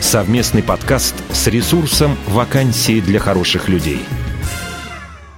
Совместный 0.00 0.62
подкаст 0.62 1.14
с 1.32 1.46
ресурсом 1.46 2.16
«Вакансии 2.26 3.00
для 3.00 3.18
хороших 3.18 3.68
людей». 3.68 4.00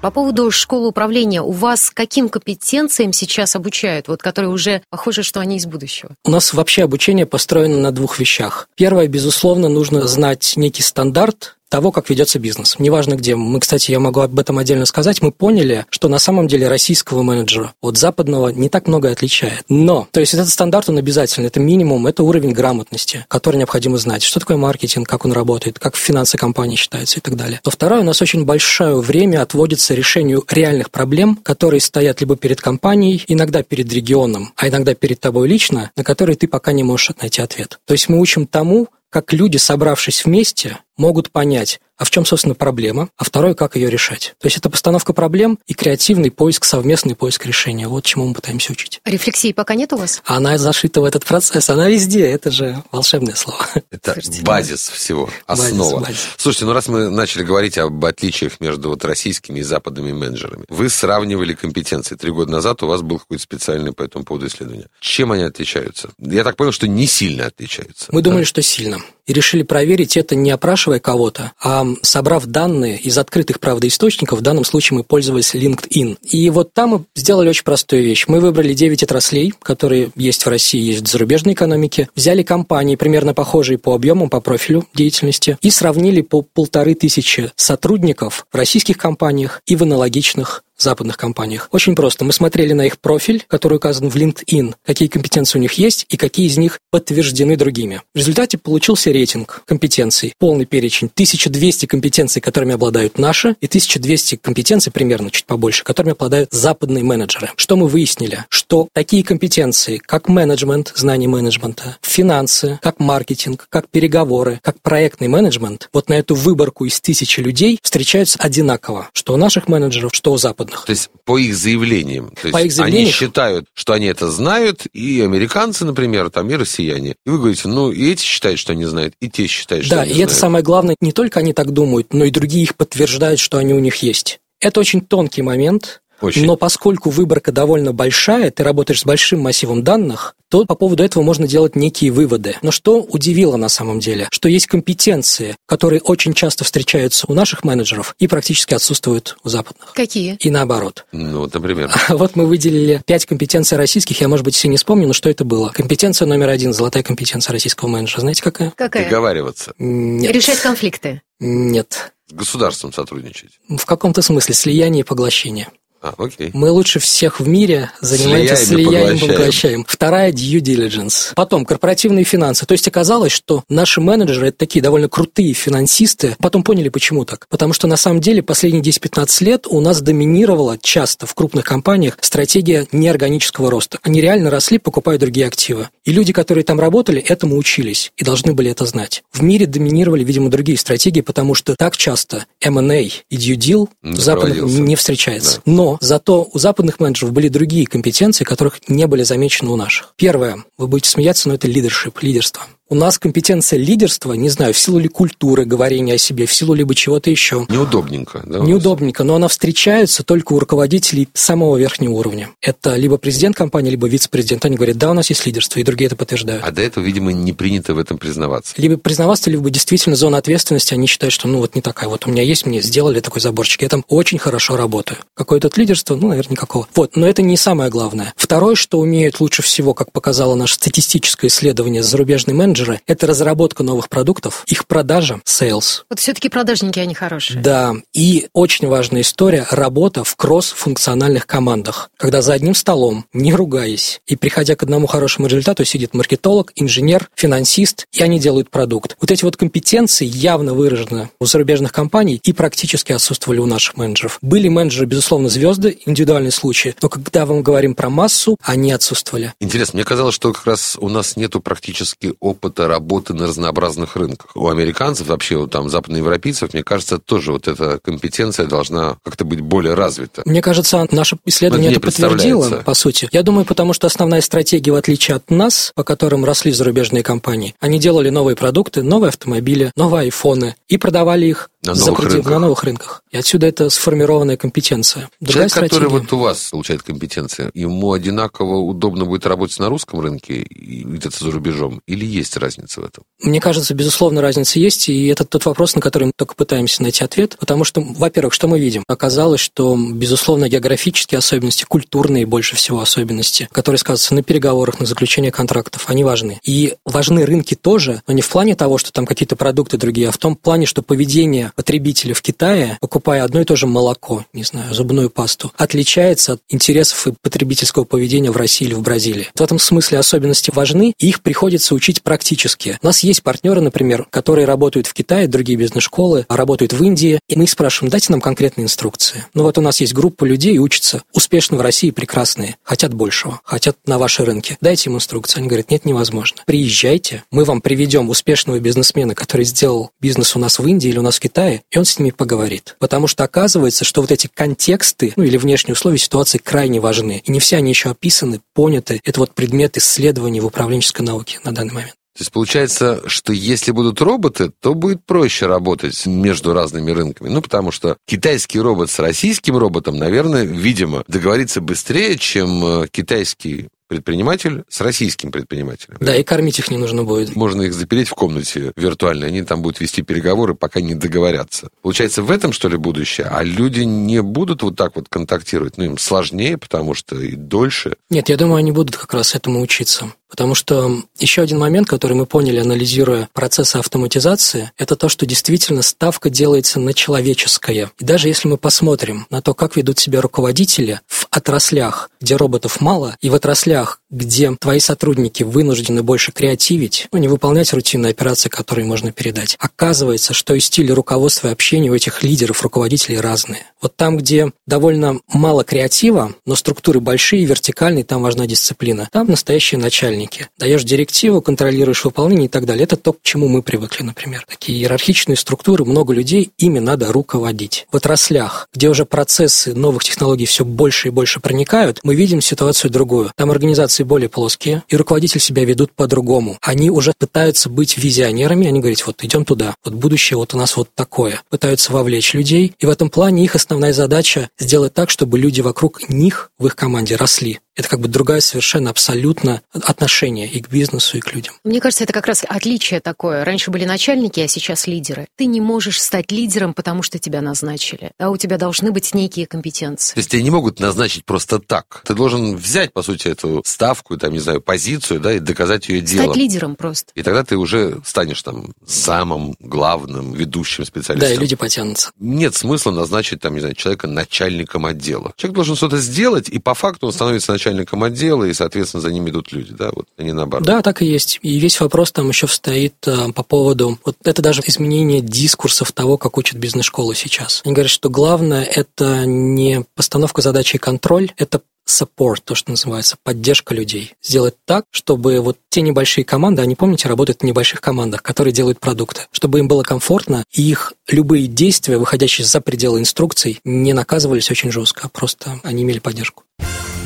По 0.00 0.12
поводу 0.12 0.52
школы 0.52 0.88
управления, 0.88 1.42
у 1.42 1.50
вас 1.50 1.90
каким 1.90 2.28
компетенциям 2.28 3.12
сейчас 3.12 3.56
обучают, 3.56 4.06
вот 4.06 4.23
которые 4.23 4.50
уже 4.50 4.82
похоже, 4.90 5.25
что 5.25 5.40
они 5.40 5.56
из 5.56 5.66
будущего? 5.66 6.14
У 6.25 6.30
нас 6.30 6.54
вообще 6.54 6.85
обучение 6.85 7.26
построено 7.26 7.78
на 7.78 7.90
двух 7.90 8.20
вещах. 8.20 8.68
Первое, 8.76 9.08
безусловно, 9.08 9.68
нужно 9.68 10.06
знать 10.06 10.52
некий 10.54 10.82
стандарт, 10.82 11.57
того, 11.68 11.92
как 11.92 12.10
ведется 12.10 12.38
бизнес. 12.38 12.76
Неважно 12.78 13.14
где. 13.14 13.37
Мы, 13.37 13.60
кстати, 13.60 13.90
я 13.90 14.00
могу 14.00 14.20
об 14.20 14.38
этом 14.38 14.58
отдельно 14.58 14.87
сказать. 14.87 15.22
Мы 15.22 15.32
поняли, 15.32 15.87
что 15.90 16.08
на 16.08 16.18
самом 16.18 16.48
деле 16.48 16.68
российского 16.68 17.22
менеджера 17.22 17.72
от 17.80 17.96
западного 17.96 18.48
не 18.48 18.68
так 18.68 18.88
много 18.88 19.10
отличает. 19.10 19.64
Но, 19.68 20.08
то 20.10 20.20
есть 20.20 20.34
этот 20.34 20.48
стандарт, 20.48 20.88
он 20.88 20.98
обязательно, 20.98 21.46
это 21.46 21.60
минимум, 21.60 22.06
это 22.06 22.22
уровень 22.22 22.52
грамотности, 22.52 23.26
который 23.28 23.56
необходимо 23.56 23.98
знать. 23.98 24.22
Что 24.22 24.40
такое 24.40 24.56
маркетинг, 24.56 25.08
как 25.08 25.25
он 25.25 25.32
работает, 25.32 25.78
как 25.78 25.96
финансы 25.96 26.37
компании 26.38 26.76
считаются 26.76 27.18
и 27.18 27.22
так 27.22 27.37
далее. 27.37 27.60
То 27.62 27.70
второе, 27.70 28.00
у 28.00 28.04
нас 28.04 28.22
очень 28.22 28.44
большое 28.44 29.00
время 29.00 29.42
отводится 29.42 29.94
решению 29.94 30.44
реальных 30.48 30.90
проблем, 30.90 31.37
которые 31.42 31.80
стоят 31.80 32.20
либо 32.20 32.37
перед 32.37 32.60
компанией, 32.60 33.22
иногда 33.28 33.62
перед 33.62 33.92
регионом, 33.92 34.52
а 34.56 34.68
иногда 34.68 34.94
перед 34.94 35.20
тобой 35.20 35.48
лично, 35.48 35.90
на 35.96 36.04
которые 36.04 36.37
ты 36.37 36.48
пока 36.48 36.72
не 36.72 36.82
можешь 36.82 37.10
найти 37.20 37.42
ответ. 37.42 37.78
То 37.87 37.92
есть 37.92 38.08
мы 38.08 38.18
учим 38.18 38.46
тому, 38.46 38.88
как 39.10 39.32
люди, 39.32 39.56
собравшись 39.56 40.25
вместе, 40.25 40.78
могут 40.98 41.30
понять, 41.30 41.80
а 41.96 42.04
в 42.04 42.10
чем, 42.10 42.24
собственно, 42.24 42.54
проблема, 42.54 43.08
а 43.16 43.24
второе, 43.24 43.54
как 43.54 43.74
ее 43.76 43.90
решать. 43.90 44.34
То 44.38 44.46
есть 44.46 44.56
это 44.56 44.70
постановка 44.70 45.12
проблем 45.12 45.58
и 45.66 45.74
креативный 45.74 46.30
поиск, 46.30 46.64
совместный 46.64 47.16
поиск 47.16 47.44
решения. 47.46 47.88
Вот 47.88 48.04
чему 48.04 48.26
мы 48.26 48.34
пытаемся 48.34 48.72
учить. 48.72 49.00
Рефлексии 49.04 49.52
пока 49.52 49.74
нет 49.74 49.92
у 49.92 49.96
вас? 49.96 50.22
Она 50.24 50.58
зашита 50.58 51.00
в 51.00 51.04
этот 51.04 51.24
процесс, 51.24 51.70
она 51.70 51.88
везде, 51.88 52.26
это 52.26 52.50
же 52.50 52.82
волшебное 52.92 53.34
слово. 53.34 53.66
Это 53.90 54.12
Слушайте, 54.12 54.42
базис 54.42 54.88
всего, 54.88 55.30
основа. 55.46 56.00
Базис, 56.00 56.08
базис. 56.08 56.28
Слушайте, 56.36 56.64
ну 56.66 56.72
раз 56.72 56.88
мы 56.88 57.08
начали 57.10 57.42
говорить 57.42 57.78
об 57.78 58.04
отличиях 58.04 58.60
между 58.60 58.90
вот 58.90 59.04
российскими 59.04 59.60
и 59.60 59.62
западными 59.62 60.12
менеджерами, 60.12 60.64
вы 60.68 60.88
сравнивали 60.88 61.54
компетенции. 61.54 62.16
Три 62.16 62.30
года 62.30 62.50
назад 62.50 62.82
у 62.82 62.86
вас 62.86 63.02
был 63.02 63.18
какой-то 63.18 63.42
специальный 63.42 63.92
по 63.92 64.02
этому 64.02 64.24
поводу 64.24 64.46
исследование. 64.46 64.86
Чем 65.00 65.32
они 65.32 65.42
отличаются? 65.42 66.10
Я 66.18 66.44
так 66.44 66.56
понял, 66.56 66.72
что 66.72 66.86
не 66.86 67.06
сильно 67.06 67.46
отличаются. 67.46 68.06
Мы 68.10 68.22
да? 68.22 68.30
думали, 68.30 68.44
что 68.44 68.62
сильно. 68.62 68.98
И 69.28 69.32
решили 69.35 69.62
проверить 69.62 70.16
это 70.16 70.35
не 70.35 70.50
опрашивая 70.50 71.00
кого-то, 71.00 71.52
а 71.62 71.87
собрав 72.02 72.47
данные 72.47 72.97
из 72.97 73.18
открытых, 73.18 73.61
правда, 73.61 73.87
источников, 73.87 74.38
в 74.38 74.42
данном 74.42 74.64
случае 74.64 74.97
мы 74.97 75.04
пользовались 75.04 75.54
LinkedIn. 75.54 76.16
И 76.23 76.49
вот 76.49 76.73
там 76.73 76.88
мы 76.88 77.04
сделали 77.14 77.50
очень 77.50 77.64
простую 77.64 78.02
вещь. 78.02 78.25
Мы 78.26 78.40
выбрали 78.40 78.73
9 78.73 79.02
отраслей, 79.02 79.52
которые 79.62 80.11
есть 80.16 80.47
в 80.47 80.49
России, 80.49 80.80
есть 80.80 81.02
в 81.02 81.08
зарубежной 81.08 81.52
экономике, 81.52 82.08
взяли 82.16 82.42
компании, 82.42 82.97
примерно 82.97 83.35
похожие 83.35 83.76
по 83.76 83.94
объему, 83.94 84.30
по 84.30 84.40
профилю 84.40 84.87
деятельности, 84.94 85.58
и 85.61 85.70
сравнили 85.70 86.23
по 86.23 86.40
полторы 86.40 86.94
тысячи 86.94 87.52
сотрудников 87.54 88.47
в 88.50 88.56
российских 88.56 88.97
компаниях 88.97 89.61
и 89.66 89.76
в 89.76 89.82
аналогичных 89.82 90.64
западных 90.82 91.16
компаниях. 91.16 91.68
Очень 91.73 91.94
просто. 91.94 92.25
Мы 92.25 92.32
смотрели 92.32 92.73
на 92.73 92.87
их 92.87 92.99
профиль, 92.99 93.44
который 93.49 93.76
указан 93.76 94.08
в 94.08 94.16
LinkedIn, 94.16 94.75
какие 94.85 95.08
компетенции 95.08 95.58
у 95.58 95.62
них 95.62 95.75
есть 95.75 96.06
и 96.08 96.16
какие 96.16 96.47
из 96.47 96.56
них 96.56 96.78
подтверждены 96.90 97.56
другими. 97.56 98.02
В 98.14 98.18
результате 98.18 98.58
получился 98.58 99.11
рейтинг 99.11 99.62
компетенций, 99.66 100.32
полный 100.38 100.64
перечень, 100.64 101.11
1200 101.12 101.87
компетенций, 101.87 102.40
которыми 102.40 102.75
обладают 102.75 103.18
наши, 103.18 103.56
и 103.61 103.66
1200 103.66 104.37
компетенций, 104.37 104.92
примерно 104.92 105.30
чуть 105.30 105.44
побольше, 105.47 105.85
которыми 105.85 106.12
обладают 106.12 106.52
западные 106.52 107.04
менеджеры. 107.04 107.50
Что 107.56 107.76
мы 107.76 107.88
выяснили? 107.88 108.44
Что 108.49 108.88
такие 108.92 109.25
компетенции, 109.25 109.99
как 109.99 110.28
менеджмент, 110.28 110.92
знание 110.94 111.28
менеджмента, 111.28 111.97
финансы, 112.02 112.78
как 112.82 113.00
маркетинг, 113.00 113.66
как 113.68 113.88
переговоры, 113.88 114.61
как 114.62 114.80
проектный 114.80 115.28
менеджмент, 115.28 115.88
вот 115.92 116.08
на 116.08 116.14
эту 116.14 116.35
выборку 116.35 116.85
из 116.85 117.00
тысячи 117.00 117.40
людей 117.40 117.78
встречаются 117.82 118.38
одинаково, 118.40 119.08
что 119.12 119.35
у 119.35 119.37
наших 119.37 119.68
менеджеров, 119.68 120.11
что 120.14 120.32
у 120.32 120.37
западных 120.38 120.67
западных. 120.68 120.84
То 120.84 120.90
есть 120.90 121.10
по 121.25 121.38
их 121.38 121.54
заявлениям. 121.54 122.30
То 122.40 122.50
по 122.50 122.56
есть 122.58 122.66
их 122.66 122.72
заявлениям. 122.72 123.04
Они 123.04 123.12
считают, 123.12 123.66
что 123.75 123.92
они 123.92 124.06
это 124.06 124.30
знают, 124.30 124.87
и 124.92 125.20
американцы, 125.20 125.84
например, 125.84 126.30
там, 126.30 126.50
и 126.50 126.54
россияне. 126.54 127.16
И 127.25 127.30
вы 127.30 127.38
говорите, 127.38 127.68
ну, 127.68 127.90
и 127.90 128.12
эти 128.12 128.22
считают, 128.22 128.58
что 128.58 128.72
они 128.72 128.84
знают, 128.84 129.14
и 129.20 129.28
те 129.28 129.46
считают, 129.46 129.87
что 129.87 129.96
да, 129.96 130.02
они 130.02 130.10
знают. 130.10 130.18
Да, 130.18 130.22
и 130.22 130.25
это 130.25 130.34
самое 130.34 130.64
главное, 130.64 130.96
не 131.00 131.12
только 131.12 131.40
они 131.40 131.52
так 131.52 131.70
думают, 131.70 132.12
но 132.12 132.25
и 132.25 132.30
другие 132.30 132.64
их 132.64 132.76
подтверждают, 132.76 133.40
что 133.40 133.58
они 133.58 133.75
у 133.75 133.78
них 133.78 133.96
есть. 133.96 134.40
Это 134.60 134.80
очень 134.80 135.00
тонкий 135.00 135.42
момент, 135.42 136.02
очень. 136.20 136.46
Но 136.46 136.56
поскольку 136.56 137.10
выборка 137.10 137.52
довольно 137.52 137.92
большая, 137.92 138.50
ты 138.50 138.62
работаешь 138.62 139.00
с 139.00 139.04
большим 139.04 139.40
массивом 139.40 139.82
данных, 139.82 140.34
то 140.48 140.64
по 140.64 140.75
поводу 140.75 141.02
этого 141.02 141.22
можно 141.22 141.46
делать 141.46 141.76
некие 141.76 142.10
выводы. 142.10 142.56
Но 142.62 142.70
что 142.70 143.02
удивило 143.02 143.56
на 143.56 143.68
самом 143.68 144.00
деле? 144.00 144.28
Что 144.30 144.48
есть 144.48 144.66
компетенции, 144.66 145.56
которые 145.66 146.00
очень 146.00 146.32
часто 146.32 146.64
встречаются 146.64 147.26
у 147.28 147.34
наших 147.34 147.64
менеджеров 147.64 148.14
и 148.18 148.26
практически 148.26 148.75
отсутствуют 148.75 149.37
у 149.44 149.48
западных. 149.48 149.92
Какие? 149.92 150.37
И 150.40 150.50
наоборот. 150.50 151.04
Ну, 151.12 151.40
вот, 151.40 151.54
например. 151.54 151.92
Вот 152.08 152.34
мы 152.37 152.46
выделили 152.46 153.00
пять 153.06 153.26
компетенций 153.26 153.78
российских, 153.78 154.20
я, 154.20 154.28
может 154.28 154.44
быть, 154.44 154.54
все 154.54 154.66
не 154.68 154.76
вспомню, 154.76 155.06
но 155.06 155.12
что 155.12 155.30
это 155.30 155.44
было? 155.44 155.68
Компетенция 155.68 156.26
номер 156.26 156.48
один, 156.48 156.72
золотая 156.72 157.02
компетенция 157.02 157.52
российского 157.52 157.88
менеджера. 157.88 158.22
Знаете, 158.22 158.42
какая? 158.42 158.72
Какая? 158.75 159.04
Договариваться. 159.04 159.72
Нет. 159.78 160.32
Решать 160.34 160.58
конфликты. 160.58 161.22
Нет. 161.38 162.12
С 162.28 162.32
государством 162.32 162.92
сотрудничать. 162.92 163.60
В 163.68 163.84
каком-то 163.84 164.22
смысле 164.22 164.54
слияние 164.54 165.00
и 165.00 165.04
поглощение. 165.04 165.68
А, 166.00 166.14
окей. 166.16 166.50
Мы 166.52 166.70
лучше 166.70 167.00
всех 167.00 167.40
в 167.40 167.48
мире 167.48 167.90
занимаемся 168.00 168.56
слиянием 168.56 169.16
и 169.16 169.28
поглощаем. 169.28 169.84
Вторая– 169.88 170.32
due 170.32 170.60
diligence. 170.60 171.32
Потом 171.34 171.64
корпоративные 171.64 172.24
финансы. 172.24 172.66
То 172.66 172.72
есть 172.72 172.86
оказалось, 172.86 173.32
что 173.32 173.64
наши 173.68 174.00
менеджеры– 174.00 174.48
это 174.48 174.58
такие 174.58 174.80
довольно 174.80 175.08
крутые 175.08 175.54
финансисты. 175.54 176.36
Потом 176.38 176.62
поняли, 176.62 176.88
почему 176.88 177.24
так. 177.24 177.46
Потому 177.48 177.72
что 177.72 177.86
на 177.86 177.96
самом 177.96 178.20
деле 178.20 178.42
последние 178.42 178.82
10-15 178.82 179.44
лет 179.44 179.66
у 179.66 179.80
нас 179.80 180.00
доминировала 180.00 180.78
часто 180.78 181.26
в 181.26 181.34
крупных 181.34 181.64
компаниях 181.64 182.16
стратегия 182.20 182.86
неорганического 182.92 183.70
роста. 183.70 183.98
Они 184.02 184.20
реально 184.20 184.50
росли, 184.50 184.78
покупая 184.78 185.18
другие 185.18 185.46
активы. 185.46 185.88
И 186.08 186.10
люди, 186.10 186.32
которые 186.32 186.64
там 186.64 186.80
работали, 186.80 187.20
этому 187.20 187.58
учились 187.58 188.12
и 188.16 188.24
должны 188.24 188.54
были 188.54 188.70
это 188.70 188.86
знать. 188.86 189.22
В 189.30 189.42
мире 189.42 189.66
доминировали, 189.66 190.24
видимо, 190.24 190.48
другие 190.48 190.78
стратегии, 190.78 191.20
потому 191.20 191.52
что 191.52 191.76
так 191.76 191.98
часто 191.98 192.46
M&A 192.62 193.00
и 193.00 193.12
due 193.30 193.56
deal 193.56 193.90
Не 194.00 194.16
в 194.16 194.20
западных 194.20 194.64
не 194.64 194.96
встречается. 194.96 195.56
Да. 195.56 195.62
Но 195.70 195.98
зато 196.00 196.48
у 196.50 196.58
западных 196.58 196.98
менеджеров 196.98 197.34
были 197.34 197.48
другие 197.48 197.86
компетенции, 197.86 198.44
которых 198.44 198.80
не 198.88 199.06
были 199.06 199.22
замечены 199.22 199.70
у 199.70 199.76
наших. 199.76 200.14
Первое, 200.16 200.64
вы 200.78 200.86
будете 200.86 201.10
смеяться, 201.10 201.50
но 201.50 201.56
это 201.56 201.68
лидершип, 201.68 202.22
лидерство. 202.22 202.62
У 202.90 202.95
нас 202.95 203.18
компетенция 203.18 203.78
лидерства, 203.78 204.33
не 204.33 204.49
знаю, 204.49 204.73
в 204.73 204.78
силу 204.78 204.99
ли 204.99 205.09
культуры 205.09 205.66
говорения 205.66 206.14
о 206.14 206.18
себе, 206.18 206.47
в 206.47 206.54
силу 206.54 206.73
либо 206.73 206.95
чего-то 206.95 207.28
еще. 207.28 207.66
Неудобненько, 207.68 208.42
да? 208.47 208.61
Неудобненько, 208.61 209.25
но 209.25 209.35
она 209.35 209.49
встречается 209.49 210.23
только 210.23 210.54
у 210.54 210.59
руководителей 210.59 211.28
самого 211.35 211.76
верхнего 211.76 212.12
уровня. 212.12 212.49
Это 212.62 212.97
либо 212.97 213.18
президент 213.18 213.57
компании, 213.57 213.90
либо 213.90 214.09
вице-президент. 214.09 214.64
Они 214.64 214.76
говорят, 214.76 214.97
да, 214.97 215.11
у 215.11 215.12
нас 215.12 215.28
есть 215.28 215.45
лидерство, 215.45 215.78
и 215.78 215.83
другие 215.83 216.07
это 216.07 216.16
подтверждают. 216.16 216.64
А 216.64 216.71
до 216.71 216.80
этого, 216.80 217.04
видимо, 217.04 217.30
не 217.30 217.52
принято 217.52 217.92
в 217.92 217.99
этом 217.99 218.16
признаваться. 218.16 218.73
Либо 218.78 218.97
признаваться, 218.97 219.50
либо 219.50 219.68
действительно 219.68 220.16
зона 220.16 220.38
ответственности, 220.38 220.95
они 220.95 221.07
считают, 221.07 221.35
что 221.35 221.47
ну 221.47 221.59
вот 221.59 221.75
не 221.75 221.83
такая. 221.83 222.09
Вот 222.09 222.26
у 222.26 222.30
меня 222.30 222.42
есть, 222.42 222.64
мне 222.64 222.80
сделали 222.80 223.21
такой 223.21 223.42
заборчик, 223.42 223.83
я 223.83 223.90
там 223.90 224.02
очень 224.09 224.38
хорошо 224.38 224.78
работаю. 224.78 225.18
Какое 225.35 225.61
тут 225.61 225.76
лидерство? 225.76 226.16
Ну, 226.16 226.28
наверное, 226.28 226.52
никакого. 226.52 226.88
Вот, 226.95 227.16
но 227.16 227.28
это 227.28 227.42
не 227.42 227.59
самое 227.59 227.90
главное. 227.90 228.33
Второе, 228.35 228.76
что 228.76 228.99
умеют 228.99 229.40
лучше 229.40 229.61
всего, 229.61 229.92
как 229.92 230.11
показало 230.11 230.54
наше 230.54 230.76
статистическое 230.76 231.50
исследование 231.50 232.02
зарубежные 232.02 232.54
менеджеры, 232.78 233.00
это 233.06 233.26
разработка 233.26 233.82
новых 233.82 234.08
продуктов, 234.08 234.64
их 234.66 234.87
продажа, 234.87 235.40
sales. 235.44 236.02
Вот 236.08 236.20
все-таки 236.20 236.49
продажники, 236.49 236.99
они 236.99 237.14
хорошие. 237.14 237.61
Да, 237.61 237.94
и 238.12 238.49
очень 238.52 238.88
важная 238.88 239.23
история– 239.23 239.66
работа 239.70 240.25
в 240.25 240.37
кросс-функциональных 240.37 241.47
командах, 241.47 242.11
когда 242.16 242.42
за 242.42 242.54
одним 242.54 242.75
столом, 242.75 243.26
не 243.32 243.54
ругаясь, 243.54 244.20
и 244.26 244.37
приходя 244.37 244.76
к 244.76 244.82
одному 244.82 245.06
хорошему 245.06 245.49
результату, 245.49 245.85
сидит 245.85 246.14
маркетолог, 246.14 246.73
инженер, 246.76 247.28
финансист, 247.35 248.06
и 248.12 248.23
они 248.23 248.38
делают 248.38 248.70
продукт. 248.70 249.16
Вот 249.20 249.30
эти 249.30 249.44
вот 249.44 249.56
компетенции 249.56 250.26
явно 250.26 250.75
выражены 250.75 251.30
у 251.40 251.47
зарубежных 251.47 251.92
компаний 251.92 252.40
и 252.42 252.52
практически 252.52 253.12
отсутствовали 253.12 253.58
у 253.58 253.66
наших 253.66 253.97
менеджеров. 253.97 254.38
Были 254.42 254.68
менеджеры, 254.68 255.06
безусловно, 255.06 255.49
звезды, 255.49 255.99
индивидуальные 256.06 256.52
случаи, 256.52 256.94
но 257.02 257.08
когда 257.08 257.47
мы 257.47 257.62
говорим 257.62 257.94
про 257.94 258.11
массу, 258.11 258.56
они 258.62 258.92
отсутствовали. 258.92 259.54
Интересно, 259.61 259.97
мне 259.97 260.04
казалось, 260.04 260.35
что 260.35 260.52
как 260.52 260.66
раз 260.66 260.97
у 261.00 261.08
нас 261.08 261.37
нету 261.37 261.61
практически 261.61 262.35
опыта 262.40 262.67
работы 262.76 263.34
на 263.34 263.46
разнообразных 263.46 264.16
рынках. 264.16 264.50
У 264.54 264.68
американцев, 264.68 265.28
вообще 265.28 265.56
у 265.56 265.66
там 265.66 265.88
западноевропейцев, 265.88 266.72
мне 266.72 266.82
кажется, 266.82 267.18
тоже 267.18 267.52
вот 267.52 267.68
эта 267.68 267.98
компетенция 268.02 268.66
должна 268.66 269.16
как-то 269.22 269.44
быть 269.44 269.60
более 269.60 269.94
развита. 269.94 270.42
Мне 270.44 270.62
кажется, 270.62 271.06
наше 271.10 271.38
исследование 271.44 271.90
это 271.90 272.00
подтвердило, 272.00 272.82
по 272.84 272.94
сути. 272.94 273.28
Я 273.32 273.42
думаю, 273.42 273.64
потому 273.64 273.92
что 273.92 274.06
основная 274.06 274.40
стратегия, 274.40 274.92
в 274.92 274.96
отличие 274.96 275.37
от 275.37 275.50
нас, 275.50 275.92
по 275.94 276.04
которым 276.04 276.44
росли 276.44 276.72
зарубежные 276.72 277.22
компании, 277.22 277.75
они 277.80 277.98
делали 277.98 278.30
новые 278.30 278.56
продукты, 278.56 279.02
новые 279.02 279.28
автомобили, 279.28 279.92
новые 279.96 280.22
айфоны 280.22 280.75
и 280.88 280.96
продавали 280.96 281.46
их 281.46 281.70
на 281.82 281.94
новых 281.94 282.16
предел- 282.18 282.35
рынках. 282.37 282.50
на 282.52 282.58
новых 282.58 282.82
рынках. 282.85 283.23
И 283.30 283.37
отсюда 283.37 283.66
это 283.66 283.88
сформированная 283.88 284.56
компетенция. 284.56 285.28
Другая 285.40 285.68
Человек, 285.68 285.73
который 285.73 285.88
стратегия. 286.08 286.18
вот 286.18 286.32
у 286.32 286.38
вас 286.38 286.68
получает 286.70 287.02
компетенции, 287.02 287.70
ему 287.75 288.12
одинаково 288.12 288.78
удобно 288.78 289.25
будет 289.25 289.47
работать 289.47 289.78
на 289.78 289.88
русском 289.88 290.20
рынке 290.20 290.54
и 290.54 291.04
где-то 291.04 291.44
за 291.44 291.50
рубежом? 291.50 292.00
Или 292.06 292.25
есть 292.26 292.56
разница 292.56 293.00
в 293.00 293.04
этом? 293.04 293.25
Мне 293.42 293.61
кажется, 293.61 293.94
безусловно, 293.94 294.40
разница 294.42 294.78
есть, 294.80 295.08
и 295.08 295.26
это 295.28 295.44
тот 295.44 295.64
вопрос, 295.66 295.94
на 295.94 296.00
который 296.00 296.25
мы 296.25 296.32
только 296.35 296.54
пытаемся 296.54 297.02
найти 297.02 297.23
ответ, 297.23 297.56
потому 297.61 297.85
что, 297.85 298.00
во-первых, 298.00 298.52
что 298.54 298.66
мы 298.66 298.80
видим? 298.80 299.04
Оказалось, 299.06 299.61
что, 299.61 299.97
безусловно, 299.97 300.68
географические 300.68 301.38
особенности, 301.38 301.85
культурные 301.88 302.44
больше 302.47 302.75
всего 302.76 303.00
особенности, 303.00 303.68
которые 303.73 303.99
сказываются 303.99 304.35
на 304.35 304.42
переговорах, 304.42 304.99
на 305.00 305.06
заключении 305.06 305.50
контрактов, 305.50 306.04
они 306.08 306.25
важны. 306.25 306.58
И 306.64 306.94
важны 307.04 307.44
рынки 307.47 307.75
тоже, 307.75 308.23
но 308.26 308.35
не 308.35 308.42
в 308.42 308.49
плане 308.49 308.75
того, 308.75 308.99
что 308.99 309.12
там 309.12 309.26
какие-то 309.26 309.54
продукты 309.56 309.97
другие, 309.97 310.28
а 310.28 310.32
в 310.32 310.38
том 310.38 310.56
плане, 310.56 310.87
что 310.87 311.02
поведение 311.02 311.67
потребителя 311.76 312.34
в 312.34 312.42
Китае, 312.42 312.98
покупая 313.00 313.44
одно 313.44 313.60
и 313.60 313.64
то 313.64 313.76
же 313.76 313.87
молоко, 313.87 314.44
не 314.52 314.64
знаю, 314.64 314.94
зубную 314.94 315.30
пасту, 315.30 315.72
отличается 315.76 316.54
от 316.54 316.60
интересов 316.68 317.26
и 317.26 317.32
потребительского 317.40 318.04
поведения 318.04 318.50
в 318.50 318.56
России 318.56 318.87
или 318.87 318.94
в 318.94 319.00
Бразилии. 319.00 319.48
В 319.54 319.60
этом 319.60 319.78
смысле 319.78 320.18
особенности 320.18 320.70
важны, 320.75 321.14
и 321.18 321.28
их 321.28 321.42
приходится 321.42 321.94
учить 321.94 322.22
практически. 322.22 322.98
У 323.02 323.06
нас 323.06 323.20
есть 323.20 323.42
партнеры, 323.42 323.80
например, 323.80 324.26
которые 324.30 324.66
работают 324.66 325.06
в 325.06 325.14
Китае, 325.14 325.48
другие 325.48 325.78
бизнес-школы, 325.78 326.46
а 326.48 326.56
работают 326.56 326.92
в 326.92 327.02
Индии, 327.02 327.40
и 327.48 327.56
мы 327.56 327.64
их 327.64 327.70
спрашиваем, 327.70 328.10
дайте 328.10 328.32
нам 328.32 328.40
конкретные 328.40 328.84
инструкции. 328.84 329.46
Ну 329.54 329.62
вот 329.62 329.78
у 329.78 329.80
нас 329.80 330.00
есть 330.00 330.14
группа 330.14 330.44
людей, 330.44 330.78
учатся 330.78 331.22
успешно 331.32 331.76
в 331.76 331.80
России, 331.80 332.10
прекрасные, 332.10 332.76
хотят 332.82 333.14
большего, 333.14 333.60
хотят 333.64 333.96
на 334.06 334.18
ваши 334.18 334.44
рынки. 334.44 334.76
Дайте 334.80 335.10
им 335.10 335.16
инструкции. 335.16 335.58
Они 335.58 335.68
говорят, 335.68 335.90
нет, 335.90 336.04
невозможно. 336.04 336.62
Приезжайте, 336.66 337.44
мы 337.50 337.64
вам 337.64 337.80
приведем 337.80 338.28
успешного 338.28 338.78
бизнесмена, 338.80 339.34
который 339.34 339.64
сделал 339.64 340.10
бизнес 340.20 340.56
у 340.56 340.58
нас 340.58 340.78
в 340.78 340.87
Индии 340.87 341.08
или 341.08 341.18
у 341.18 341.22
нас 341.22 341.37
в 341.37 341.40
Китае, 341.40 341.57
и 341.66 341.80
он 341.96 342.04
с 342.04 342.18
ними 342.18 342.30
поговорит. 342.30 342.96
Потому 342.98 343.26
что 343.26 343.44
оказывается, 343.44 344.04
что 344.04 344.20
вот 344.20 344.30
эти 344.30 344.48
контексты, 344.52 345.32
ну 345.36 345.42
или 345.42 345.56
внешние 345.56 345.94
условия 345.94 346.18
ситуации 346.18 346.58
крайне 346.58 347.00
важны. 347.00 347.42
И 347.44 347.50
не 347.50 347.60
все 347.60 347.76
они 347.76 347.90
еще 347.90 348.10
описаны, 348.10 348.60
поняты. 348.74 349.20
Это 349.24 349.40
вот 349.40 349.54
предмет 349.54 349.96
исследований 349.96 350.60
в 350.60 350.66
управленческой 350.66 351.24
науке 351.24 351.58
на 351.64 351.72
данный 351.72 351.94
момент. 351.94 352.14
То 352.38 352.42
есть 352.42 352.52
получается, 352.52 353.22
что 353.26 353.52
если 353.52 353.90
будут 353.90 354.20
роботы, 354.20 354.70
то 354.80 354.94
будет 354.94 355.26
проще 355.26 355.66
работать 355.66 356.24
между 356.24 356.72
разными 356.72 357.10
рынками. 357.10 357.48
Ну, 357.48 357.60
потому 357.60 357.90
что 357.90 358.16
китайский 358.28 358.78
робот 358.78 359.10
с 359.10 359.18
российским 359.18 359.76
роботом, 359.76 360.16
наверное, 360.16 360.62
видимо, 360.62 361.24
договорится 361.26 361.80
быстрее, 361.80 362.38
чем 362.38 362.84
э, 362.84 363.08
китайский 363.10 363.88
предприниматель 364.08 364.84
с 364.88 365.00
российским 365.00 365.52
предпринимателем. 365.52 366.16
Да, 366.20 366.35
и 366.35 366.42
кормить 366.42 366.78
их 366.78 366.90
не 366.90 366.96
нужно 366.96 367.24
будет. 367.24 367.54
Можно 367.54 367.83
их 367.83 367.94
запереть 367.94 368.28
в 368.28 368.35
комнате 368.35 368.92
виртуальной, 368.96 369.48
они 369.48 369.62
там 369.62 369.83
будут 369.83 370.00
вести 370.00 370.22
переговоры, 370.22 370.74
пока 370.74 371.00
не 371.00 371.14
договорятся. 371.14 371.88
Получается, 372.02 372.42
в 372.42 372.50
этом, 372.50 372.72
что 372.72 372.88
ли, 372.88 372.96
будущее? 372.96 373.46
А 373.50 373.62
люди 373.62 374.00
не 374.00 374.42
будут 374.42 374.83
вот 374.83 374.96
так 374.96 375.14
вот 375.16 375.28
контактировать? 375.28 375.96
Ну, 375.96 376.04
им 376.04 376.18
сложнее, 376.18 376.78
потому 376.78 377.14
что 377.14 377.37
и 377.37 377.54
дольше. 377.54 378.16
Нет, 378.30 378.48
я 378.48 378.56
думаю, 378.56 378.76
они 378.76 378.92
будут 378.92 379.16
как 379.16 379.35
раз 379.35 379.54
этому 379.54 379.80
учиться. 379.80 380.33
Потому 380.48 380.74
что 380.74 381.22
еще 381.38 381.62
один 381.62 381.78
момент, 381.78 382.09
который 382.09 382.33
мы 382.33 382.46
поняли, 382.46 382.78
анализируя 382.78 383.48
процессы 383.52 383.96
автоматизации, 383.96 384.92
это 384.96 385.14
то, 385.14 385.28
что 385.28 385.44
действительно 385.44 386.00
ставка 386.02 386.48
делается 386.48 386.98
на 386.98 387.12
человеческое. 387.12 388.11
И 388.18 388.24
даже 388.24 388.48
если 388.48 388.68
мы 388.68 388.78
посмотрим 388.78 389.46
на 389.50 389.61
то, 389.61 389.74
как 389.74 389.96
ведут 389.96 390.18
себя 390.18 390.40
руководители 390.40 391.20
в 391.26 391.46
отраслях, 391.50 392.30
где 392.40 392.56
роботов 392.56 393.00
мало, 393.00 393.37
и 393.42 393.50
в 393.50 393.54
отраслях, 393.54 393.97
вещах, 393.98 394.22
где 394.30 394.74
твои 394.78 395.00
сотрудники 395.00 395.62
вынуждены 395.62 396.22
больше 396.22 396.52
креативить, 396.52 397.28
ну, 397.32 397.38
не 397.38 397.48
выполнять 397.48 397.92
рутинные 397.92 398.30
операции, 398.30 398.68
которые 398.68 399.06
можно 399.06 399.32
передать, 399.32 399.76
оказывается, 399.78 400.54
что 400.54 400.74
и 400.74 400.80
стили 400.80 401.12
руководства 401.12 401.68
и 401.68 401.72
общения 401.72 402.10
у 402.10 402.14
этих 402.14 402.42
лидеров, 402.42 402.82
руководителей 402.82 403.40
разные. 403.40 403.82
Вот 404.00 404.16
там, 404.16 404.36
где 404.36 404.72
довольно 404.86 405.40
мало 405.52 405.82
креатива, 405.84 406.54
но 406.66 406.76
структуры 406.76 407.20
большие, 407.20 407.64
вертикальные, 407.64 408.24
там 408.24 408.42
важна 408.42 408.66
дисциплина. 408.66 409.28
Там 409.32 409.48
настоящие 409.48 409.98
начальники. 409.98 410.68
Даешь 410.78 411.04
директиву, 411.04 411.60
контролируешь 411.60 412.24
выполнение 412.24 412.66
и 412.66 412.68
так 412.68 412.86
далее. 412.86 413.04
Это 413.04 413.16
то, 413.16 413.32
к 413.32 413.38
чему 413.42 413.68
мы 413.68 413.82
привыкли, 413.82 414.22
например. 414.22 414.64
Такие 414.68 414.98
иерархичные 414.98 415.56
структуры, 415.56 416.04
много 416.04 416.32
людей, 416.32 416.70
ими 416.78 417.00
надо 417.00 417.32
руководить. 417.32 418.06
В 418.12 418.16
отраслях, 418.16 418.88
где 418.94 419.08
уже 419.08 419.24
процессы 419.24 419.94
новых 419.94 420.22
технологий 420.22 420.66
все 420.66 420.84
больше 420.84 421.28
и 421.28 421.30
больше 421.30 421.60
проникают, 421.60 422.20
мы 422.22 422.34
видим 422.34 422.60
ситуацию 422.60 423.10
другую. 423.10 423.50
Там 423.56 423.70
организации 424.18 424.24
более 424.24 424.48
плоские, 424.48 425.02
и 425.09 425.16
руководитель 425.16 425.61
себя 425.61 425.85
ведут 425.85 426.12
по-другому. 426.12 426.78
Они 426.83 427.11
уже 427.11 427.33
пытаются 427.38 427.88
быть 427.88 428.18
визионерами, 428.18 428.87
они 428.87 429.00
говорят, 429.00 429.26
вот 429.26 429.44
идем 429.44 429.64
туда, 429.64 429.94
вот 430.04 430.14
будущее 430.14 430.57
вот 430.57 430.74
у 430.74 430.78
нас 430.78 430.96
вот 430.96 431.09
такое. 431.14 431.61
Пытаются 431.70 432.12
вовлечь 432.12 432.54
людей, 432.54 432.94
и 432.98 433.07
в 433.07 433.11
этом 433.11 433.31
плане 433.31 433.64
их 433.64 433.74
основная 433.74 434.12
задача 434.12 434.68
сделать 434.78 435.14
так, 435.14 435.31
чтобы 435.31 435.59
люди 435.59 435.81
вокруг 435.81 436.28
них 436.28 436.70
в 436.78 436.87
их 436.87 436.96
команде 436.96 437.37
росли. 437.37 437.81
Это 437.98 438.08
как 438.08 438.20
бы 438.20 438.28
другая 438.28 438.61
совершенно 438.61 439.11
абсолютно 439.11 439.82
отношение 439.92 440.68
и 440.68 440.80
к 440.80 440.88
бизнесу, 440.88 441.37
и 441.37 441.40
к 441.40 441.52
людям. 441.52 441.74
Мне 441.82 442.00
кажется, 442.00 442.22
это 442.22 442.32
как 442.32 442.46
раз 442.46 442.64
отличие 442.66 443.18
такое. 443.18 443.64
Раньше 443.64 443.90
были 443.90 444.04
начальники, 444.04 444.61
а 444.61 444.68
сейчас 444.68 445.08
лидеры. 445.08 445.48
Ты 445.56 445.66
не 445.66 445.80
можешь 445.80 446.22
стать 446.22 446.52
лидером, 446.52 446.94
потому 446.94 447.24
что 447.24 447.40
тебя 447.40 447.61
назначили. 447.61 448.30
А 448.38 448.50
у 448.50 448.56
тебя 448.56 448.78
должны 448.78 449.11
быть 449.11 449.34
некие 449.34 449.66
компетенции. 449.66 450.34
То 450.34 450.38
есть 450.38 450.48
тебя 450.48 450.62
не 450.62 450.70
могут 450.70 451.00
назначить 451.00 451.44
просто 451.44 451.80
так. 451.80 452.22
Ты 452.24 452.34
должен 452.34 452.76
взять, 452.76 453.12
по 453.12 453.22
сути, 453.22 453.48
эту 453.48 453.82
ставку, 453.84 454.37
там, 454.37 454.52
не 454.52 454.61
знаю, 454.61 454.80
позицию, 454.80 455.40
да, 455.40 455.54
и 455.54 455.58
доказать 455.58 456.08
ее 456.08 456.20
делом. 456.20 456.50
Стать 456.50 456.56
лидером 456.56 456.94
просто. 456.94 457.32
И 457.34 457.42
тогда 457.42 457.64
ты 457.64 457.76
уже 457.76 458.20
станешь 458.24 458.62
там 458.62 458.92
самым 459.04 459.74
главным, 459.80 460.52
ведущим 460.52 461.04
специалистом. 461.04 461.48
Да, 461.48 461.52
и 461.52 461.58
люди 461.58 461.74
потянутся. 461.74 462.30
Нет 462.38 462.76
смысла 462.76 463.11
назначить, 463.11 463.58
там, 463.58 463.74
не 463.74 463.80
знаю, 463.80 463.96
человека 463.96 464.28
начальником 464.28 465.04
отдела. 465.04 465.52
Человек 465.56 465.74
должен 465.74 465.96
что-то 465.96 466.18
сделать, 466.18 466.68
и 466.68 466.78
по 466.78 466.94
факту 466.94 467.26
он 467.26 467.32
становится 467.32 467.72
начальником 467.72 467.88
отдела, 468.22 468.64
и, 468.64 468.72
соответственно, 468.72 469.20
за 469.20 469.31
ним 469.31 469.48
идут 469.48 469.72
люди, 469.72 469.92
да, 469.92 470.11
вот, 470.14 470.27
а 470.37 470.42
не 470.42 470.53
наоборот. 470.53 470.87
Да, 470.87 471.03
так 471.03 471.22
и 471.22 471.27
есть. 471.27 471.59
И 471.62 471.79
весь 471.79 472.01
вопрос 472.01 472.33
там 472.33 472.48
еще 472.48 472.66
стоит 472.66 473.16
а, 473.27 473.53
по 473.53 473.62
поводу... 473.62 474.18
Вот 474.24 474.37
это 474.44 474.62
даже 474.62 474.83
изменение 474.87 475.40
дискурсов 475.40 476.12
того, 476.12 476.38
как 476.38 476.57
учат 476.59 476.79
бизнес-школы 476.79 477.35
сейчас. 477.35 477.83
Они 477.85 477.94
говорят, 477.94 478.11
что 478.11 478.31
главное– 478.31 478.85
это 478.85 479.44
не 479.46 480.05
постановка 480.14 480.62
задачи 480.62 480.96
и 480.96 480.98
контроль, 480.98 481.53
это 481.57 481.81
support, 482.09 482.61
то, 482.64 482.74
что 482.74 482.90
называется, 482.90 483.37
поддержка 483.42 483.94
людей. 483.94 484.35
Сделать 484.42 484.74
так, 484.87 485.05
чтобы 485.11 485.61
вот 485.61 485.79
те 485.90 486.01
небольшие 486.01 486.44
команды, 486.44 486.83
они, 486.83 486.94
помните, 486.94 487.29
работают 487.29 487.61
в 487.61 487.64
небольших 487.64 488.01
командах, 488.01 488.42
которые 488.42 488.72
делают 488.72 488.98
продукты, 488.98 489.42
чтобы 489.53 489.79
им 489.79 489.88
было 489.88 490.03
комфортно, 490.03 490.64
и 490.72 490.83
их 490.83 491.12
любые 491.29 491.66
действия, 491.66 492.18
выходящие 492.18 492.66
за 492.66 492.81
пределы 492.81 493.20
инструкций, 493.20 493.81
не 493.85 494.14
наказывались 494.14 494.70
очень 494.70 494.90
жестко, 494.90 495.22
а 495.24 495.29
просто 495.29 495.81
они 495.85 496.03
имели 496.03 496.18
поддержку. 496.18 496.64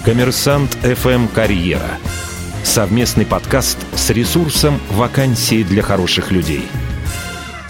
Коммерсант 0.04 0.72
ФМ 0.82 1.28
«Карьера». 1.28 1.98
Совместный 2.64 3.24
подкаст 3.24 3.78
с 3.94 4.10
ресурсом 4.10 4.80
«Вакансии 4.90 5.62
для 5.62 5.80
хороших 5.80 6.32
людей». 6.32 6.68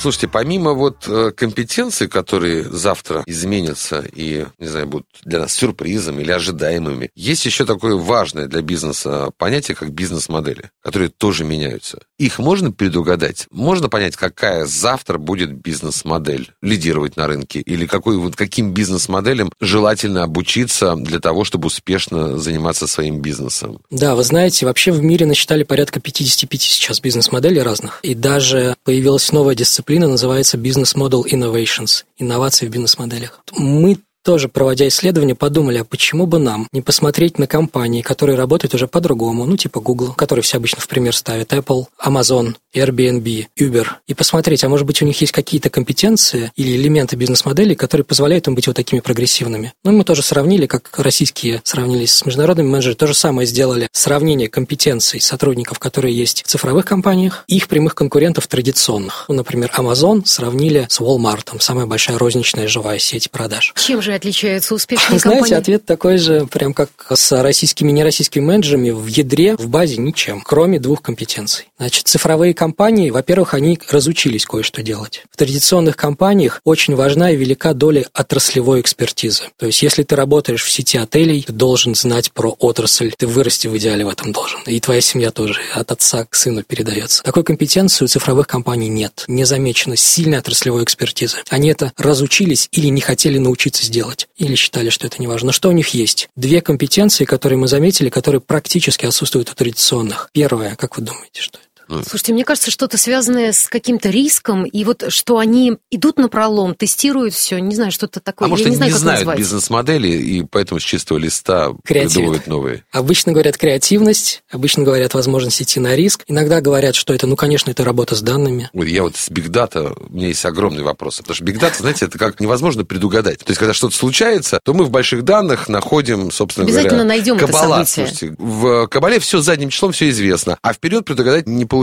Слушайте, 0.02 0.26
помимо 0.26 0.72
вот 0.72 1.06
э, 1.06 1.30
компетенций, 1.30 2.08
которые 2.08 2.64
завтра 2.64 3.22
изменятся 3.24 4.04
и, 4.12 4.46
не 4.58 4.66
знаю, 4.66 4.88
будут 4.88 5.06
для 5.24 5.38
нас 5.38 5.52
сюрпризом 5.52 6.18
или 6.18 6.32
ожидаемыми, 6.32 7.10
есть 7.14 7.46
еще 7.46 7.64
такое 7.64 7.94
важное 7.94 8.48
для 8.48 8.62
бизнеса 8.62 9.30
понятие, 9.38 9.76
как 9.76 9.92
бизнес-модели, 9.92 10.72
которые 10.82 11.08
тоже 11.08 11.44
меняются. 11.44 12.00
Их 12.18 12.40
можно 12.40 12.72
предугадать? 12.72 13.46
Можно 13.52 13.88
понять, 13.88 14.16
какая 14.16 14.66
завтра 14.66 15.18
будет 15.18 15.52
бизнес-модель 15.52 16.50
лидировать 16.62 17.16
на 17.16 17.28
рынке? 17.28 17.60
Или 17.60 17.86
какой, 17.86 18.16
вот 18.16 18.34
каким 18.34 18.74
бизнес-моделям 18.74 19.52
желательно 19.60 20.24
обучиться 20.24 20.96
для 20.96 21.20
того, 21.20 21.44
чтобы 21.44 21.68
успешно 21.68 22.38
заниматься 22.38 22.88
своим 22.88 23.20
бизнесом? 23.20 23.78
Да, 23.90 24.16
вы 24.16 24.24
знаете, 24.24 24.66
вообще 24.66 24.90
в 24.90 25.00
мире 25.00 25.26
насчитали 25.26 25.62
порядка 25.62 26.00
55 26.00 26.60
сейчас 26.60 27.00
бизнес-моделей 27.00 27.62
разных. 27.62 28.00
И 28.02 28.16
даже 28.16 28.74
появилась 28.82 29.30
новая 29.30 29.54
дисциплина 29.54 29.91
дисциплина 29.92 30.10
называется 30.10 30.56
Business 30.56 30.96
Model 30.96 31.22
Innovations, 31.30 32.04
инновации 32.16 32.66
в 32.66 32.70
бизнес-моделях. 32.70 33.40
Мы 33.58 33.98
тоже 34.22 34.48
проводя 34.48 34.86
исследования, 34.88 35.34
подумали, 35.34 35.78
а 35.78 35.84
почему 35.84 36.26
бы 36.26 36.38
нам 36.38 36.68
не 36.72 36.80
посмотреть 36.80 37.38
на 37.38 37.46
компании, 37.46 38.02
которые 38.02 38.36
работают 38.36 38.74
уже 38.74 38.86
по-другому, 38.86 39.44
ну, 39.44 39.56
типа 39.56 39.80
Google, 39.80 40.14
который 40.14 40.40
все 40.40 40.58
обычно 40.58 40.80
в 40.80 40.88
пример 40.88 41.14
ставят, 41.16 41.52
Apple, 41.52 41.86
Amazon, 42.04 42.54
Airbnb, 42.74 43.46
Uber, 43.58 43.86
и 44.06 44.14
посмотреть, 44.14 44.64
а 44.64 44.68
может 44.68 44.86
быть 44.86 45.02
у 45.02 45.04
них 45.04 45.20
есть 45.20 45.32
какие-то 45.32 45.70
компетенции 45.70 46.50
или 46.56 46.76
элементы 46.76 47.16
бизнес-моделей, 47.16 47.74
которые 47.74 48.04
позволяют 48.04 48.48
им 48.48 48.54
быть 48.54 48.66
вот 48.66 48.76
такими 48.76 49.00
прогрессивными. 49.00 49.72
Ну, 49.84 49.92
мы 49.92 50.04
тоже 50.04 50.22
сравнили, 50.22 50.66
как 50.66 50.90
российские 50.98 51.60
сравнились 51.64 52.14
с 52.14 52.24
международными 52.24 52.68
менеджерами, 52.68 52.96
то 52.96 53.06
же 53.06 53.14
самое 53.14 53.46
сделали. 53.46 53.88
Сравнение 53.92 54.48
компетенций 54.48 55.20
сотрудников, 55.20 55.78
которые 55.78 56.16
есть 56.16 56.44
в 56.44 56.46
цифровых 56.46 56.84
компаниях, 56.84 57.44
и 57.46 57.56
их 57.56 57.68
прямых 57.68 57.94
конкурентов 57.94 58.46
традиционных. 58.46 59.26
Ну, 59.28 59.34
например, 59.34 59.70
Amazon 59.76 60.22
сравнили 60.24 60.86
с 60.88 61.00
Walmart, 61.00 61.60
самая 61.60 61.86
большая 61.86 62.18
розничная 62.18 62.68
живая 62.68 62.98
сеть 62.98 63.30
продаж. 63.30 63.74
Чем 63.76 64.00
же 64.00 64.11
отличаются 64.14 64.74
успешные 64.74 65.18
Знаете, 65.18 65.38
компании? 65.40 65.60
ответ 65.60 65.84
такой 65.84 66.18
же, 66.18 66.46
прям 66.46 66.74
как 66.74 66.90
с 67.12 67.42
российскими 67.42 67.90
и 67.90 67.92
нероссийскими 67.92 68.44
менеджерами, 68.44 68.90
в 68.90 69.06
ядре, 69.06 69.56
в 69.56 69.68
базе 69.68 69.96
ничем, 69.96 70.40
кроме 70.40 70.78
двух 70.78 71.02
компетенций. 71.02 71.68
Значит, 71.78 72.06
цифровые 72.06 72.54
компании, 72.54 73.10
во-первых, 73.10 73.54
они 73.54 73.78
разучились 73.90 74.46
кое-что 74.46 74.82
делать. 74.82 75.24
В 75.30 75.36
традиционных 75.36 75.96
компаниях 75.96 76.60
очень 76.64 76.94
важна 76.94 77.30
и 77.30 77.36
велика 77.36 77.72
доля 77.74 78.04
отраслевой 78.12 78.80
экспертизы. 78.80 79.44
То 79.56 79.66
есть, 79.66 79.82
если 79.82 80.02
ты 80.02 80.16
работаешь 80.16 80.62
в 80.62 80.70
сети 80.70 80.98
отелей, 80.98 81.42
ты 81.42 81.52
должен 81.52 81.94
знать 81.94 82.32
про 82.32 82.56
отрасль, 82.58 83.12
ты 83.16 83.26
вырасти 83.26 83.66
в 83.66 83.76
идеале 83.78 84.04
в 84.04 84.08
этом 84.08 84.32
должен. 84.32 84.60
И 84.66 84.78
твоя 84.80 85.00
семья 85.00 85.30
тоже 85.30 85.60
от 85.74 85.90
отца 85.92 86.24
к 86.24 86.34
сыну 86.34 86.62
передается. 86.62 87.22
Такой 87.22 87.44
компетенции 87.44 88.04
у 88.04 88.08
цифровых 88.08 88.46
компаний 88.46 88.88
нет. 88.88 89.24
Не 89.28 89.44
замечено 89.44 89.96
сильной 89.96 90.38
отраслевой 90.38 90.84
экспертизы. 90.84 91.38
Они 91.48 91.68
это 91.68 91.92
разучились 91.96 92.68
или 92.72 92.88
не 92.88 93.00
хотели 93.00 93.38
научиться 93.38 93.84
сделать 93.84 94.01
делать. 94.02 94.28
Или 94.36 94.54
считали, 94.54 94.90
что 94.90 95.06
это 95.06 95.16
не 95.20 95.26
важно. 95.26 95.46
Но 95.46 95.52
что 95.52 95.68
у 95.68 95.72
них 95.72 95.88
есть? 95.90 96.28
Две 96.36 96.60
компетенции, 96.60 97.24
которые 97.24 97.58
мы 97.58 97.68
заметили, 97.68 98.08
которые 98.08 98.40
практически 98.40 99.06
отсутствуют 99.06 99.50
у 99.50 99.54
традиционных. 99.54 100.30
Первое, 100.32 100.74
как 100.76 100.96
вы 100.96 101.04
думаете, 101.04 101.40
что 101.40 101.58
это? 101.58 101.71
Слушайте, 102.02 102.32
мне 102.32 102.44
кажется, 102.44 102.70
что-то 102.70 102.96
связанное 102.98 103.52
с 103.52 103.68
каким-то 103.68 104.08
риском, 104.10 104.64
и 104.64 104.84
вот 104.84 105.04
что 105.08 105.38
они 105.38 105.76
идут 105.90 106.18
на 106.18 106.28
пролом, 106.28 106.74
тестируют 106.74 107.34
все, 107.34 107.58
не 107.58 107.74
знаю, 107.74 107.92
что-то 107.92 108.20
такое. 108.20 108.46
А 108.46 108.50
может, 108.50 108.64
Я 108.66 108.68
они 108.72 108.74
не, 108.74 108.76
знаю, 108.78 108.92
не 108.92 108.98
знают 108.98 109.20
назвать. 109.20 109.38
бизнес-модели, 109.38 110.08
и 110.08 110.42
поэтому 110.44 110.80
с 110.80 110.82
чистого 110.82 111.18
листа 111.18 111.72
Креативят. 111.84 112.12
придумывают 112.12 112.46
новые? 112.46 112.84
Обычно 112.92 113.32
говорят 113.32 113.56
креативность, 113.56 114.42
обычно 114.50 114.84
говорят 114.84 115.14
возможность 115.14 115.60
идти 115.60 115.80
на 115.80 115.94
риск. 115.94 116.24
Иногда 116.26 116.60
говорят, 116.60 116.94
что 116.94 117.12
это, 117.14 117.26
ну, 117.26 117.36
конечно, 117.36 117.70
это 117.70 117.84
работа 117.84 118.14
с 118.16 118.22
данными. 118.22 118.70
Ой, 118.72 118.90
я 118.90 119.02
вот 119.02 119.16
с 119.16 119.28
Big 119.30 119.48
Data, 119.48 119.94
у 120.08 120.12
меня 120.14 120.28
есть 120.28 120.44
огромный 120.44 120.82
вопрос. 120.82 121.18
Потому 121.18 121.34
что 121.34 121.44
Big 121.44 121.58
Data, 121.58 121.76
знаете, 121.78 122.06
это 122.06 122.18
как 122.18 122.40
невозможно 122.40 122.84
предугадать. 122.84 123.38
То 123.40 123.50
есть, 123.50 123.58
когда 123.58 123.74
что-то 123.74 123.94
случается, 123.96 124.60
то 124.64 124.74
мы 124.74 124.84
в 124.84 124.90
больших 124.90 125.24
данных 125.24 125.68
находим, 125.68 126.30
собственно 126.30 126.64
Обязательно 126.66 126.90
говоря... 127.04 127.08
найдем 127.08 127.36
это 127.36 127.46
Кабала, 127.46 127.84
событие. 127.84 128.06
слушайте, 128.06 128.36
в 128.38 128.86
Кабале 128.88 129.18
все 129.20 129.40
задним 129.40 129.70
числом, 129.70 129.92
все 129.92 130.08
известно. 130.10 130.58
А 130.62 130.72
вперед 130.72 131.04
предугадать 131.04 131.46
не 131.46 131.64
получается. 131.64 131.81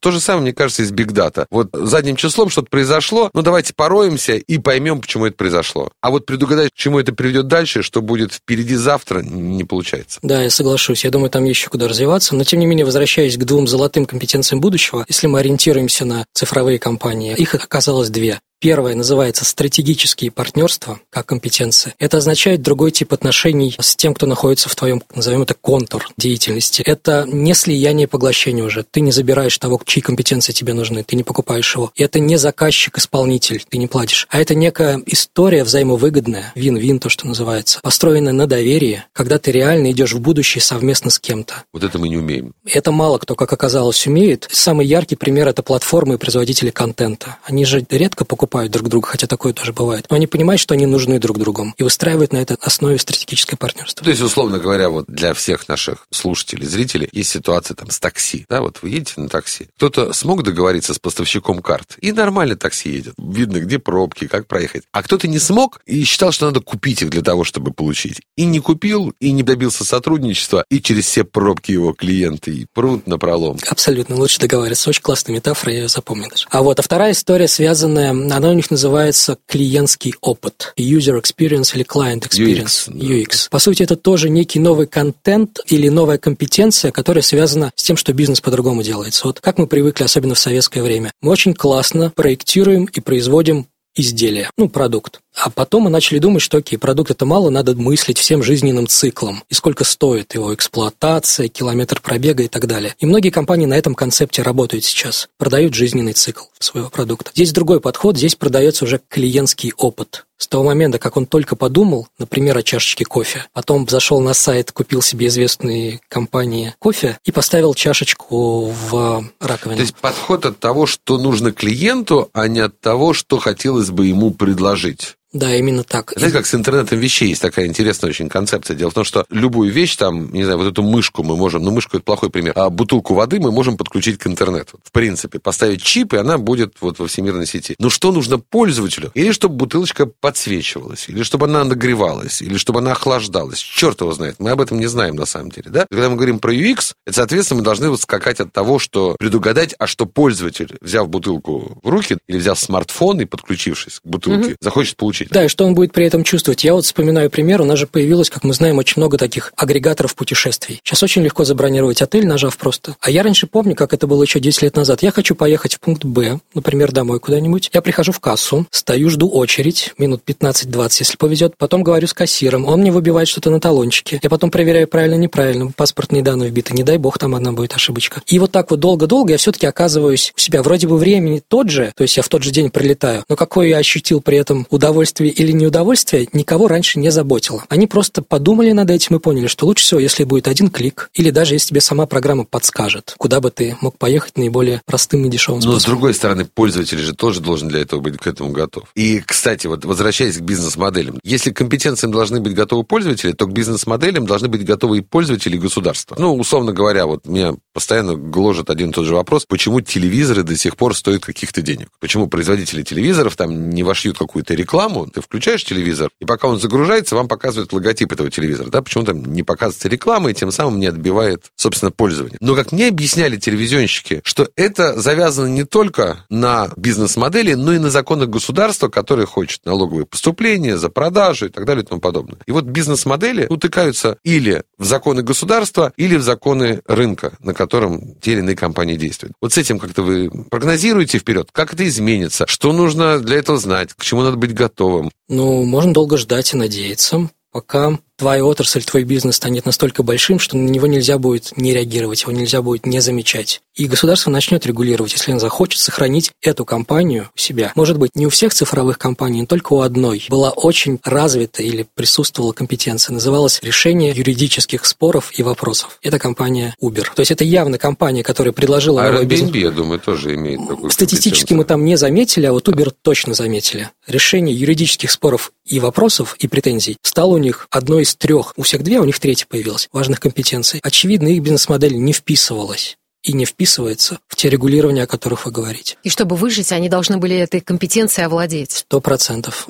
То 0.00 0.10
же 0.10 0.20
самое, 0.20 0.42
мне 0.42 0.52
кажется, 0.52 0.82
и 0.82 0.86
с 0.86 0.92
Big 0.92 1.08
Data. 1.08 1.46
Вот 1.50 1.70
задним 1.72 2.16
числом 2.16 2.50
что-то 2.50 2.68
произошло, 2.70 3.30
ну 3.34 3.42
давайте 3.42 3.74
пороемся 3.74 4.34
и 4.34 4.58
поймем, 4.58 5.00
почему 5.00 5.26
это 5.26 5.36
произошло. 5.36 5.90
А 6.00 6.10
вот 6.10 6.26
предугадать, 6.26 6.70
к 6.70 6.76
чему 6.76 6.98
это 6.98 7.12
приведет 7.12 7.48
дальше, 7.48 7.82
что 7.82 8.02
будет 8.02 8.32
впереди 8.32 8.74
завтра, 8.76 9.20
не 9.20 9.64
получается. 9.64 10.18
Да, 10.22 10.42
я 10.42 10.50
соглашусь. 10.50 11.04
Я 11.04 11.10
думаю, 11.10 11.30
там 11.30 11.44
еще 11.44 11.68
куда 11.68 11.88
развиваться. 11.88 12.34
Но, 12.34 12.44
тем 12.44 12.60
не 12.60 12.66
менее, 12.66 12.84
возвращаясь 12.84 13.36
к 13.36 13.44
двум 13.44 13.66
золотым 13.66 14.06
компетенциям 14.06 14.60
будущего, 14.60 15.04
если 15.08 15.26
мы 15.26 15.40
ориентируемся 15.40 16.04
на 16.04 16.24
цифровые 16.32 16.78
компании, 16.78 17.34
их 17.34 17.54
оказалось 17.54 18.10
две. 18.10 18.40
Первое 18.58 18.94
называется 18.94 19.44
стратегические 19.44 20.30
партнерства, 20.30 20.98
как 21.10 21.26
компетенция. 21.26 21.94
Это 21.98 22.16
означает 22.16 22.62
другой 22.62 22.90
тип 22.90 23.12
отношений 23.12 23.76
с 23.78 23.96
тем, 23.96 24.14
кто 24.14 24.26
находится 24.26 24.70
в 24.70 24.74
твоем, 24.74 25.02
назовем 25.14 25.42
это, 25.42 25.52
контур 25.52 26.08
деятельности. 26.16 26.80
Это 26.80 27.26
не 27.28 27.52
слияние 27.52 28.06
и 28.06 28.08
поглощение 28.08 28.64
уже. 28.64 28.82
Ты 28.82 29.00
не 29.02 29.12
забираешь 29.12 29.58
того, 29.58 29.78
чьи 29.84 30.00
компетенции 30.00 30.54
тебе 30.54 30.72
нужны, 30.72 31.04
ты 31.04 31.16
не 31.16 31.22
покупаешь 31.22 31.74
его. 31.74 31.92
И 31.96 32.02
это 32.02 32.18
не 32.18 32.38
заказчик-исполнитель, 32.38 33.62
ты 33.68 33.76
не 33.76 33.88
платишь. 33.88 34.26
А 34.30 34.40
это 34.40 34.54
некая 34.54 35.02
история 35.04 35.62
взаимовыгодная, 35.62 36.52
вин-вин, 36.54 36.98
то, 36.98 37.10
что 37.10 37.26
называется, 37.26 37.80
построенная 37.82 38.32
на 38.32 38.46
доверии, 38.46 39.04
когда 39.12 39.38
ты 39.38 39.52
реально 39.52 39.90
идешь 39.90 40.14
в 40.14 40.20
будущее 40.20 40.62
совместно 40.62 41.10
с 41.10 41.18
кем-то. 41.18 41.64
Вот 41.74 41.84
это 41.84 41.98
мы 41.98 42.08
не 42.08 42.16
умеем. 42.16 42.54
Это 42.64 42.90
мало 42.90 43.18
кто, 43.18 43.34
как 43.34 43.52
оказалось, 43.52 44.06
умеет. 44.06 44.48
Самый 44.50 44.86
яркий 44.86 45.16
пример– 45.16 45.46
это 45.48 45.62
платформы 45.62 46.14
и 46.14 46.18
производители 46.18 46.70
контента. 46.70 47.36
Они 47.44 47.66
же 47.66 47.84
редко 47.90 48.24
покупают 48.24 48.45
друг 48.46 48.88
друга, 48.88 49.08
хотя 49.08 49.26
такое 49.26 49.52
тоже 49.52 49.72
бывает. 49.72 50.06
Но 50.10 50.16
они 50.16 50.26
понимают, 50.26 50.60
что 50.60 50.74
они 50.74 50.86
нужны 50.86 51.18
друг 51.18 51.38
другу 51.38 51.74
и 51.76 51.82
выстраивают 51.82 52.32
на 52.32 52.38
этой 52.38 52.56
основе 52.60 52.98
стратегическое 52.98 53.56
партнерство. 53.56 54.04
То 54.04 54.10
есть, 54.10 54.22
условно 54.22 54.58
говоря, 54.58 54.88
вот 54.88 55.06
для 55.08 55.34
всех 55.34 55.68
наших 55.68 56.06
слушателей, 56.10 56.66
зрителей, 56.66 57.08
есть 57.12 57.30
ситуация 57.30 57.74
там 57.74 57.90
с 57.90 57.98
такси. 57.98 58.46
Да, 58.48 58.60
вот 58.60 58.78
вы 58.82 58.90
едете 58.90 59.14
на 59.20 59.28
такси. 59.28 59.68
Кто-то 59.76 60.12
смог 60.12 60.42
договориться 60.42 60.94
с 60.94 60.98
поставщиком 60.98 61.60
карт, 61.60 61.96
и 62.00 62.12
нормально 62.12 62.56
такси 62.56 62.90
едет. 62.90 63.14
Видно, 63.18 63.58
где 63.58 63.78
пробки, 63.78 64.26
как 64.26 64.46
проехать. 64.46 64.84
А 64.92 65.02
кто-то 65.02 65.28
не 65.28 65.38
смог 65.38 65.80
и 65.86 66.04
считал, 66.04 66.32
что 66.32 66.46
надо 66.46 66.60
купить 66.60 67.02
их 67.02 67.10
для 67.10 67.22
того, 67.22 67.44
чтобы 67.44 67.72
получить. 67.72 68.20
И 68.36 68.44
не 68.44 68.60
купил, 68.60 69.14
и 69.20 69.32
не 69.32 69.42
добился 69.42 69.84
сотрудничества, 69.84 70.64
и 70.70 70.80
через 70.80 71.06
все 71.06 71.24
пробки 71.24 71.72
его 71.72 71.92
клиенты 71.92 72.50
и 72.50 72.66
прут 72.72 73.06
на 73.06 73.18
пролом. 73.18 73.58
Абсолютно, 73.68 74.16
лучше 74.16 74.40
договариваться. 74.40 74.90
Очень 74.90 75.02
классная 75.02 75.34
метафора, 75.34 75.72
я 75.72 75.80
ее 75.82 75.88
запомнил 75.88 76.28
даже. 76.30 76.46
А 76.50 76.62
вот, 76.62 76.78
а 76.78 76.82
вторая 76.82 77.12
история, 77.12 77.48
связанная, 77.48 78.12
она 78.36 78.50
у 78.50 78.52
них 78.52 78.70
называется 78.70 79.38
клиентский 79.46 80.14
опыт. 80.20 80.74
User 80.78 81.20
experience 81.20 81.74
или 81.74 81.84
client 81.84 82.28
experience. 82.28 82.88
UX, 82.88 82.90
да. 82.92 83.06
UX. 83.06 83.48
По 83.50 83.58
сути, 83.58 83.82
это 83.82 83.96
тоже 83.96 84.28
некий 84.28 84.58
новый 84.58 84.86
контент 84.86 85.60
или 85.66 85.88
новая 85.88 86.18
компетенция, 86.18 86.92
которая 86.92 87.22
связана 87.22 87.72
с 87.74 87.82
тем, 87.82 87.96
что 87.96 88.12
бизнес 88.12 88.40
по-другому 88.40 88.82
делается. 88.82 89.26
Вот 89.26 89.40
как 89.40 89.58
мы 89.58 89.66
привыкли, 89.66 90.04
особенно 90.04 90.34
в 90.34 90.38
советское 90.38 90.82
время. 90.82 91.12
Мы 91.22 91.32
очень 91.32 91.54
классно 91.54 92.10
проектируем 92.14 92.84
и 92.84 93.00
производим 93.00 93.66
изделие, 93.96 94.50
ну, 94.56 94.68
продукт. 94.68 95.20
А 95.36 95.50
потом 95.50 95.82
мы 95.82 95.90
начали 95.90 96.18
думать, 96.18 96.40
что, 96.40 96.58
окей, 96.58 96.78
продукт 96.78 97.10
это 97.10 97.26
мало, 97.26 97.50
надо 97.50 97.76
мыслить 97.76 98.18
всем 98.18 98.42
жизненным 98.42 98.88
циклом. 98.88 99.44
И 99.50 99.54
сколько 99.54 99.84
стоит 99.84 100.34
его 100.34 100.54
эксплуатация, 100.54 101.48
километр 101.48 102.00
пробега 102.00 102.42
и 102.42 102.48
так 102.48 102.66
далее. 102.66 102.94
И 102.98 103.06
многие 103.06 103.28
компании 103.28 103.66
на 103.66 103.74
этом 103.74 103.94
концепте 103.94 104.40
работают 104.40 104.84
сейчас. 104.84 105.28
Продают 105.36 105.74
жизненный 105.74 106.14
цикл 106.14 106.44
своего 106.58 106.88
продукта. 106.88 107.32
Здесь 107.34 107.52
другой 107.52 107.80
подход, 107.80 108.16
здесь 108.16 108.34
продается 108.34 108.84
уже 108.84 109.00
клиентский 109.10 109.74
опыт. 109.76 110.24
С 110.38 110.48
того 110.48 110.64
момента, 110.64 110.98
как 110.98 111.16
он 111.16 111.26
только 111.26 111.56
подумал, 111.56 112.08
например, 112.18 112.58
о 112.58 112.62
чашечке 112.62 113.04
кофе, 113.06 113.46
потом 113.54 113.88
зашел 113.88 114.20
на 114.20 114.34
сайт, 114.34 114.70
купил 114.70 115.00
себе 115.00 115.28
известные 115.28 116.00
компании 116.08 116.74
кофе 116.78 117.18
и 117.24 117.32
поставил 117.32 117.72
чашечку 117.74 118.66
в 118.66 119.24
раковину. 119.40 119.76
То 119.76 119.82
есть 119.82 119.96
подход 119.96 120.44
от 120.44 120.58
того, 120.58 120.86
что 120.86 121.18
нужно 121.18 121.52
клиенту, 121.52 122.28
а 122.34 122.48
не 122.48 122.60
от 122.60 122.78
того, 122.80 123.14
что 123.14 123.38
хотелось 123.38 123.90
бы 123.90 124.06
ему 124.06 124.30
предложить. 124.32 125.16
Да, 125.36 125.54
именно 125.54 125.84
так. 125.84 126.14
Знаете, 126.16 126.38
как 126.38 126.46
с 126.46 126.54
интернетом 126.54 126.98
вещей 126.98 127.28
есть 127.28 127.42
такая 127.42 127.66
интересная 127.66 128.08
очень 128.08 128.30
концепция. 128.30 128.74
Дело 128.74 128.90
в 128.90 128.94
том, 128.94 129.04
что 129.04 129.26
любую 129.28 129.70
вещь, 129.70 129.94
там, 129.96 130.32
не 130.32 130.44
знаю, 130.44 130.58
вот 130.58 130.66
эту 130.66 130.82
мышку 130.82 131.22
мы 131.22 131.36
можем, 131.36 131.62
ну, 131.62 131.70
мышку 131.70 131.98
это 131.98 132.04
плохой 132.04 132.30
пример, 132.30 132.54
а 132.56 132.70
бутылку 132.70 133.12
воды 133.12 133.38
мы 133.38 133.52
можем 133.52 133.76
подключить 133.76 134.18
к 134.18 134.26
интернету. 134.26 134.80
В 134.82 134.92
принципе, 134.92 135.38
поставить 135.38 135.82
чип, 135.82 136.14
и 136.14 136.16
она 136.16 136.38
будет 136.38 136.76
вот 136.80 136.98
во 136.98 137.06
всемирной 137.06 137.46
сети. 137.46 137.74
Но 137.78 137.90
что 137.90 138.12
нужно 138.12 138.38
пользователю? 138.38 139.10
Или 139.12 139.32
чтобы 139.32 139.56
бутылочка 139.56 140.06
подсвечивалась, 140.06 141.10
или 141.10 141.22
чтобы 141.22 141.46
она 141.46 141.64
нагревалась, 141.64 142.40
или 142.40 142.56
чтобы 142.56 142.78
она 142.78 142.92
охлаждалась. 142.92 143.58
Черт 143.58 144.00
его 144.00 144.12
знает. 144.12 144.36
Мы 144.38 144.50
об 144.50 144.60
этом 144.62 144.80
не 144.80 144.86
знаем 144.86 145.16
на 145.16 145.26
самом 145.26 145.50
деле, 145.50 145.70
да? 145.70 145.86
Когда 145.90 146.08
мы 146.08 146.16
говорим 146.16 146.38
про 146.38 146.54
UX, 146.54 146.94
это, 147.04 147.16
соответственно, 147.16 147.58
мы 147.58 147.64
должны 147.64 147.90
вот 147.90 148.00
скакать 148.00 148.40
от 148.40 148.52
того, 148.54 148.78
что 148.78 149.16
предугадать, 149.18 149.74
а 149.78 149.86
что 149.86 150.06
пользователь, 150.06 150.78
взяв 150.80 151.10
бутылку 151.10 151.78
в 151.82 151.88
руки 151.88 152.16
или 152.26 152.38
взяв 152.38 152.58
смартфон 152.58 153.20
и 153.20 153.26
подключившись 153.26 154.00
к 154.00 154.06
бутылке, 154.06 154.56
захочет 154.60 154.96
получить. 154.96 155.25
Получить. 155.28 155.32
Да, 155.32 155.44
и 155.44 155.48
что 155.48 155.64
он 155.64 155.74
будет 155.74 155.92
при 155.92 156.06
этом 156.06 156.24
чувствовать? 156.24 156.64
Я 156.64 156.74
вот 156.74 156.84
вспоминаю 156.84 157.30
пример, 157.30 157.60
у 157.60 157.64
нас 157.64 157.78
же 157.78 157.86
появилось, 157.86 158.30
как 158.30 158.44
мы 158.44 158.54
знаем, 158.54 158.78
очень 158.78 158.94
много 158.96 159.18
таких 159.18 159.52
агрегаторов 159.56 160.14
путешествий. 160.14 160.80
Сейчас 160.84 161.02
очень 161.02 161.22
легко 161.22 161.44
забронировать 161.44 162.02
отель, 162.02 162.26
нажав 162.26 162.56
просто. 162.56 162.96
А 163.00 163.10
я 163.10 163.22
раньше 163.22 163.46
помню, 163.46 163.74
как 163.74 163.92
это 163.92 164.06
было 164.06 164.22
еще 164.22 164.40
10 164.40 164.62
лет 164.62 164.76
назад. 164.76 165.02
Я 165.02 165.10
хочу 165.10 165.34
поехать 165.34 165.74
в 165.74 165.80
пункт 165.80 166.04
Б, 166.04 166.40
например, 166.54 166.92
домой 166.92 167.20
куда-нибудь. 167.20 167.70
Я 167.72 167.82
прихожу 167.82 168.12
в 168.12 168.20
кассу, 168.20 168.66
стою, 168.70 169.10
жду 169.10 169.28
очередь, 169.28 169.92
минут 169.98 170.22
15-20, 170.26 170.96
если 171.00 171.16
повезет. 171.16 171.56
Потом 171.58 171.82
говорю 171.82 172.06
с 172.06 172.14
кассиром, 172.14 172.66
он 172.66 172.80
мне 172.80 172.92
выбивает 172.92 173.28
что-то 173.28 173.50
на 173.50 173.60
талончике. 173.60 174.20
Я 174.22 174.30
потом 174.30 174.50
проверяю 174.50 174.88
правильно-неправильно, 174.88 175.72
паспортные 175.74 176.22
данные 176.22 176.50
вбиты, 176.50 176.74
не 176.74 176.82
дай 176.82 176.98
бог, 176.98 177.18
там 177.18 177.34
одна 177.34 177.52
будет 177.52 177.74
ошибочка. 177.74 178.22
И 178.26 178.38
вот 178.38 178.52
так 178.52 178.70
вот 178.70 178.80
долго-долго 178.80 179.32
я 179.32 179.38
все-таки 179.38 179.66
оказываюсь 179.66 180.32
у 180.36 180.40
себя. 180.40 180.62
Вроде 180.62 180.88
бы 180.88 180.96
времени 180.96 181.42
тот 181.46 181.70
же, 181.70 181.92
то 181.96 182.02
есть 182.02 182.16
я 182.16 182.22
в 182.22 182.28
тот 182.28 182.42
же 182.42 182.50
день 182.50 182.70
прилетаю, 182.70 183.24
но 183.28 183.36
какое 183.36 183.68
я 183.68 183.78
ощутил 183.78 184.20
при 184.20 184.38
этом 184.38 184.66
удовольствие 184.70 185.15
или 185.24 185.52
неудовольствие, 185.52 186.28
никого 186.32 186.68
раньше 186.68 186.98
не 186.98 187.10
заботило. 187.10 187.64
Они 187.68 187.86
просто 187.86 188.22
подумали 188.22 188.72
над 188.72 188.90
этим 188.90 189.16
и 189.16 189.18
поняли, 189.18 189.46
что 189.46 189.66
лучше 189.66 189.84
всего, 189.84 190.00
если 190.00 190.24
будет 190.24 190.48
один 190.48 190.68
клик, 190.68 191.10
или 191.14 191.30
даже 191.30 191.54
если 191.54 191.68
тебе 191.68 191.80
сама 191.80 192.06
программа 192.06 192.44
подскажет, 192.44 193.14
куда 193.18 193.40
бы 193.40 193.50
ты 193.50 193.76
мог 193.80 193.98
поехать 193.98 194.36
наиболее 194.38 194.82
простым 194.84 195.24
и 195.24 195.28
дешевым 195.28 195.60
способом. 195.60 195.74
Но, 195.74 195.80
с 195.80 195.84
другой 195.84 196.14
стороны, 196.14 196.44
пользователь 196.44 196.98
же 196.98 197.14
тоже 197.14 197.40
должен 197.40 197.68
для 197.68 197.80
этого 197.80 198.00
быть 198.00 198.18
к 198.18 198.26
этому 198.26 198.50
готов. 198.50 198.84
И, 198.94 199.20
кстати, 199.20 199.66
вот 199.66 199.84
возвращаясь 199.84 200.38
к 200.38 200.40
бизнес-моделям, 200.40 201.18
если 201.22 201.50
к 201.50 201.56
компетенциям 201.56 202.12
должны 202.12 202.40
быть 202.40 202.54
готовы 202.54 202.84
пользователи, 202.84 203.32
то 203.32 203.46
к 203.46 203.52
бизнес-моделям 203.52 204.26
должны 204.26 204.48
быть 204.48 204.64
готовы 204.64 204.98
и 204.98 205.00
пользователи, 205.00 205.56
и 205.56 205.58
государства. 205.58 206.16
Ну, 206.18 206.34
условно 206.34 206.72
говоря, 206.72 207.06
вот 207.06 207.26
меня 207.26 207.54
постоянно 207.72 208.14
гложет 208.14 208.70
один 208.70 208.90
и 208.90 208.92
тот 208.92 209.06
же 209.06 209.14
вопрос, 209.14 209.46
почему 209.46 209.80
телевизоры 209.80 210.42
до 210.42 210.56
сих 210.56 210.76
пор 210.76 210.94
стоят 210.96 211.24
каких-то 211.24 211.62
денег? 211.62 211.88
Почему 212.00 212.26
производители 212.28 212.82
телевизоров 212.82 213.36
там 213.36 213.70
не 213.70 213.82
вошьют 213.82 214.18
какую-то 214.18 214.54
рекламу, 214.54 215.05
ты 215.10 215.20
включаешь 215.20 215.64
телевизор, 215.64 216.10
и 216.20 216.24
пока 216.24 216.48
он 216.48 216.60
загружается, 216.60 217.16
вам 217.16 217.28
показывают 217.28 217.72
логотип 217.72 218.12
этого 218.12 218.30
телевизора, 218.30 218.70
да, 218.70 218.82
почему 218.82 219.04
там 219.04 219.24
не 219.24 219.42
показывается 219.42 219.88
реклама, 219.88 220.30
и 220.30 220.34
тем 220.34 220.50
самым 220.50 220.78
не 220.78 220.86
отбивает, 220.86 221.44
собственно, 221.56 221.90
пользование. 221.90 222.38
Но, 222.40 222.54
как 222.54 222.72
мне 222.72 222.88
объясняли 222.88 223.36
телевизионщики, 223.36 224.20
что 224.24 224.48
это 224.56 224.98
завязано 225.00 225.46
не 225.46 225.64
только 225.64 226.24
на 226.30 226.70
бизнес-модели, 226.76 227.54
но 227.54 227.72
и 227.72 227.78
на 227.78 227.90
законы 227.90 228.26
государства, 228.26 228.88
которые 228.88 229.26
хочет 229.26 229.64
налоговые 229.64 230.06
поступления, 230.06 230.76
за 230.76 230.88
продажу 230.88 231.46
и 231.46 231.48
так 231.48 231.64
далее 231.64 231.84
и 231.84 231.86
тому 231.86 232.00
подобное. 232.00 232.38
И 232.46 232.52
вот 232.52 232.64
бизнес-модели 232.64 233.46
утыкаются 233.48 234.18
или 234.24 234.62
в 234.78 234.84
законы 234.84 235.22
государства, 235.22 235.92
или 235.96 236.16
в 236.16 236.22
законы 236.22 236.80
рынка, 236.86 237.32
на 237.40 237.54
котором 237.54 238.14
те 238.20 238.32
или 238.32 238.40
иные 238.40 238.56
компании 238.56 238.96
действуют. 238.96 239.34
Вот 239.40 239.52
с 239.52 239.58
этим 239.58 239.78
как-то 239.78 240.02
вы 240.02 240.30
прогнозируете 240.50 241.18
вперед, 241.18 241.48
как 241.52 241.72
это 241.72 241.86
изменится, 241.86 242.46
что 242.46 242.72
нужно 242.72 243.18
для 243.18 243.38
этого 243.38 243.58
знать, 243.58 243.90
к 243.94 244.02
чему 244.02 244.22
надо 244.22 244.36
быть 244.36 244.54
готовым. 244.54 244.85
Ну, 245.28 245.64
можно 245.64 245.92
долго 245.92 246.16
ждать 246.16 246.54
и 246.54 246.56
надеяться, 246.56 247.28
пока 247.50 247.98
твоя 248.16 248.44
отрасль, 248.44 248.82
твой 248.82 249.04
бизнес 249.04 249.36
станет 249.36 249.66
настолько 249.66 250.02
большим, 250.02 250.38
что 250.38 250.56
на 250.56 250.68
него 250.68 250.86
нельзя 250.86 251.18
будет 251.18 251.56
не 251.56 251.74
реагировать, 251.74 252.22
его 252.22 252.32
нельзя 252.32 252.62
будет 252.62 252.86
не 252.86 253.00
замечать. 253.00 253.60
И 253.74 253.86
государство 253.86 254.30
начнет 254.30 254.64
регулировать, 254.66 255.12
если 255.12 255.32
оно 255.32 255.40
захочет 255.40 255.80
сохранить 255.80 256.32
эту 256.42 256.64
компанию 256.64 257.28
у 257.36 257.38
себя. 257.38 257.72
Может 257.74 257.98
быть, 257.98 258.12
не 258.14 258.26
у 258.26 258.30
всех 258.30 258.54
цифровых 258.54 258.98
компаний, 258.98 259.42
но 259.42 259.46
только 259.46 259.74
у 259.74 259.80
одной 259.80 260.24
была 260.30 260.50
очень 260.50 260.98
развита 261.04 261.62
или 261.62 261.86
присутствовала 261.94 262.52
компетенция. 262.52 263.12
Называлась 263.12 263.60
решение 263.62 264.12
юридических 264.12 264.86
споров 264.86 265.30
и 265.36 265.42
вопросов. 265.42 265.98
Это 266.02 266.18
компания 266.18 266.74
Uber. 266.82 267.06
То 267.14 267.20
есть 267.20 267.32
это 267.32 267.44
явно 267.44 267.76
компания, 267.76 268.22
которая 268.22 268.52
предложила 268.52 269.02
а 269.02 269.12
Airbnb, 269.12 269.26
бизнес. 269.26 269.54
я 269.56 269.70
думаю, 269.70 270.00
тоже 270.00 270.34
имеет 270.34 270.66
такую 270.66 270.90
Статистически 270.90 271.52
мы 271.52 271.64
там 271.64 271.84
не 271.84 271.96
заметили, 271.96 272.46
а 272.46 272.52
вот 272.52 272.66
Uber 272.68 272.94
точно 273.02 273.34
заметили. 273.34 273.90
Решение 274.06 274.56
юридических 274.56 275.10
споров 275.10 275.52
и 275.66 275.80
вопросов 275.80 276.36
и 276.38 276.48
претензий 276.48 276.96
стало 277.02 277.34
у 277.34 277.38
них 277.38 277.66
одной 277.70 278.05
из 278.06 278.14
трех, 278.14 278.52
у 278.56 278.62
всех 278.62 278.82
две, 278.84 278.98
а 278.98 279.00
у 279.00 279.04
них 279.04 279.18
третья 279.18 279.46
появилась, 279.46 279.88
важных 279.92 280.20
компетенций. 280.20 280.80
Очевидно, 280.82 281.28
их 281.28 281.42
бизнес-модель 281.42 281.96
не 281.96 282.12
вписывалась 282.12 282.96
и 283.24 283.32
не 283.32 283.44
вписывается 283.44 284.20
в 284.28 284.36
те 284.36 284.48
регулирования, 284.48 285.02
о 285.02 285.06
которых 285.08 285.46
вы 285.46 285.50
говорите. 285.50 285.96
И 286.04 286.08
чтобы 286.08 286.36
выжить, 286.36 286.70
они 286.70 286.88
должны 286.88 287.18
были 287.18 287.36
этой 287.36 287.60
компетенцией 287.60 288.26
овладеть. 288.26 288.70
Сто 288.70 289.00
процентов. 289.00 289.68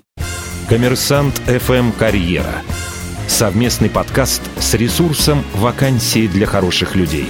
Коммерсант 0.69 1.41
FM 1.47 1.93
«Карьера». 1.97 2.63
Совместный 3.29 3.89
подкаст 3.89 4.43
с 4.61 4.75
ресурсом 4.75 5.43
«Вакансии 5.55 6.27
для 6.27 6.47
хороших 6.47 6.95
людей». 6.95 7.29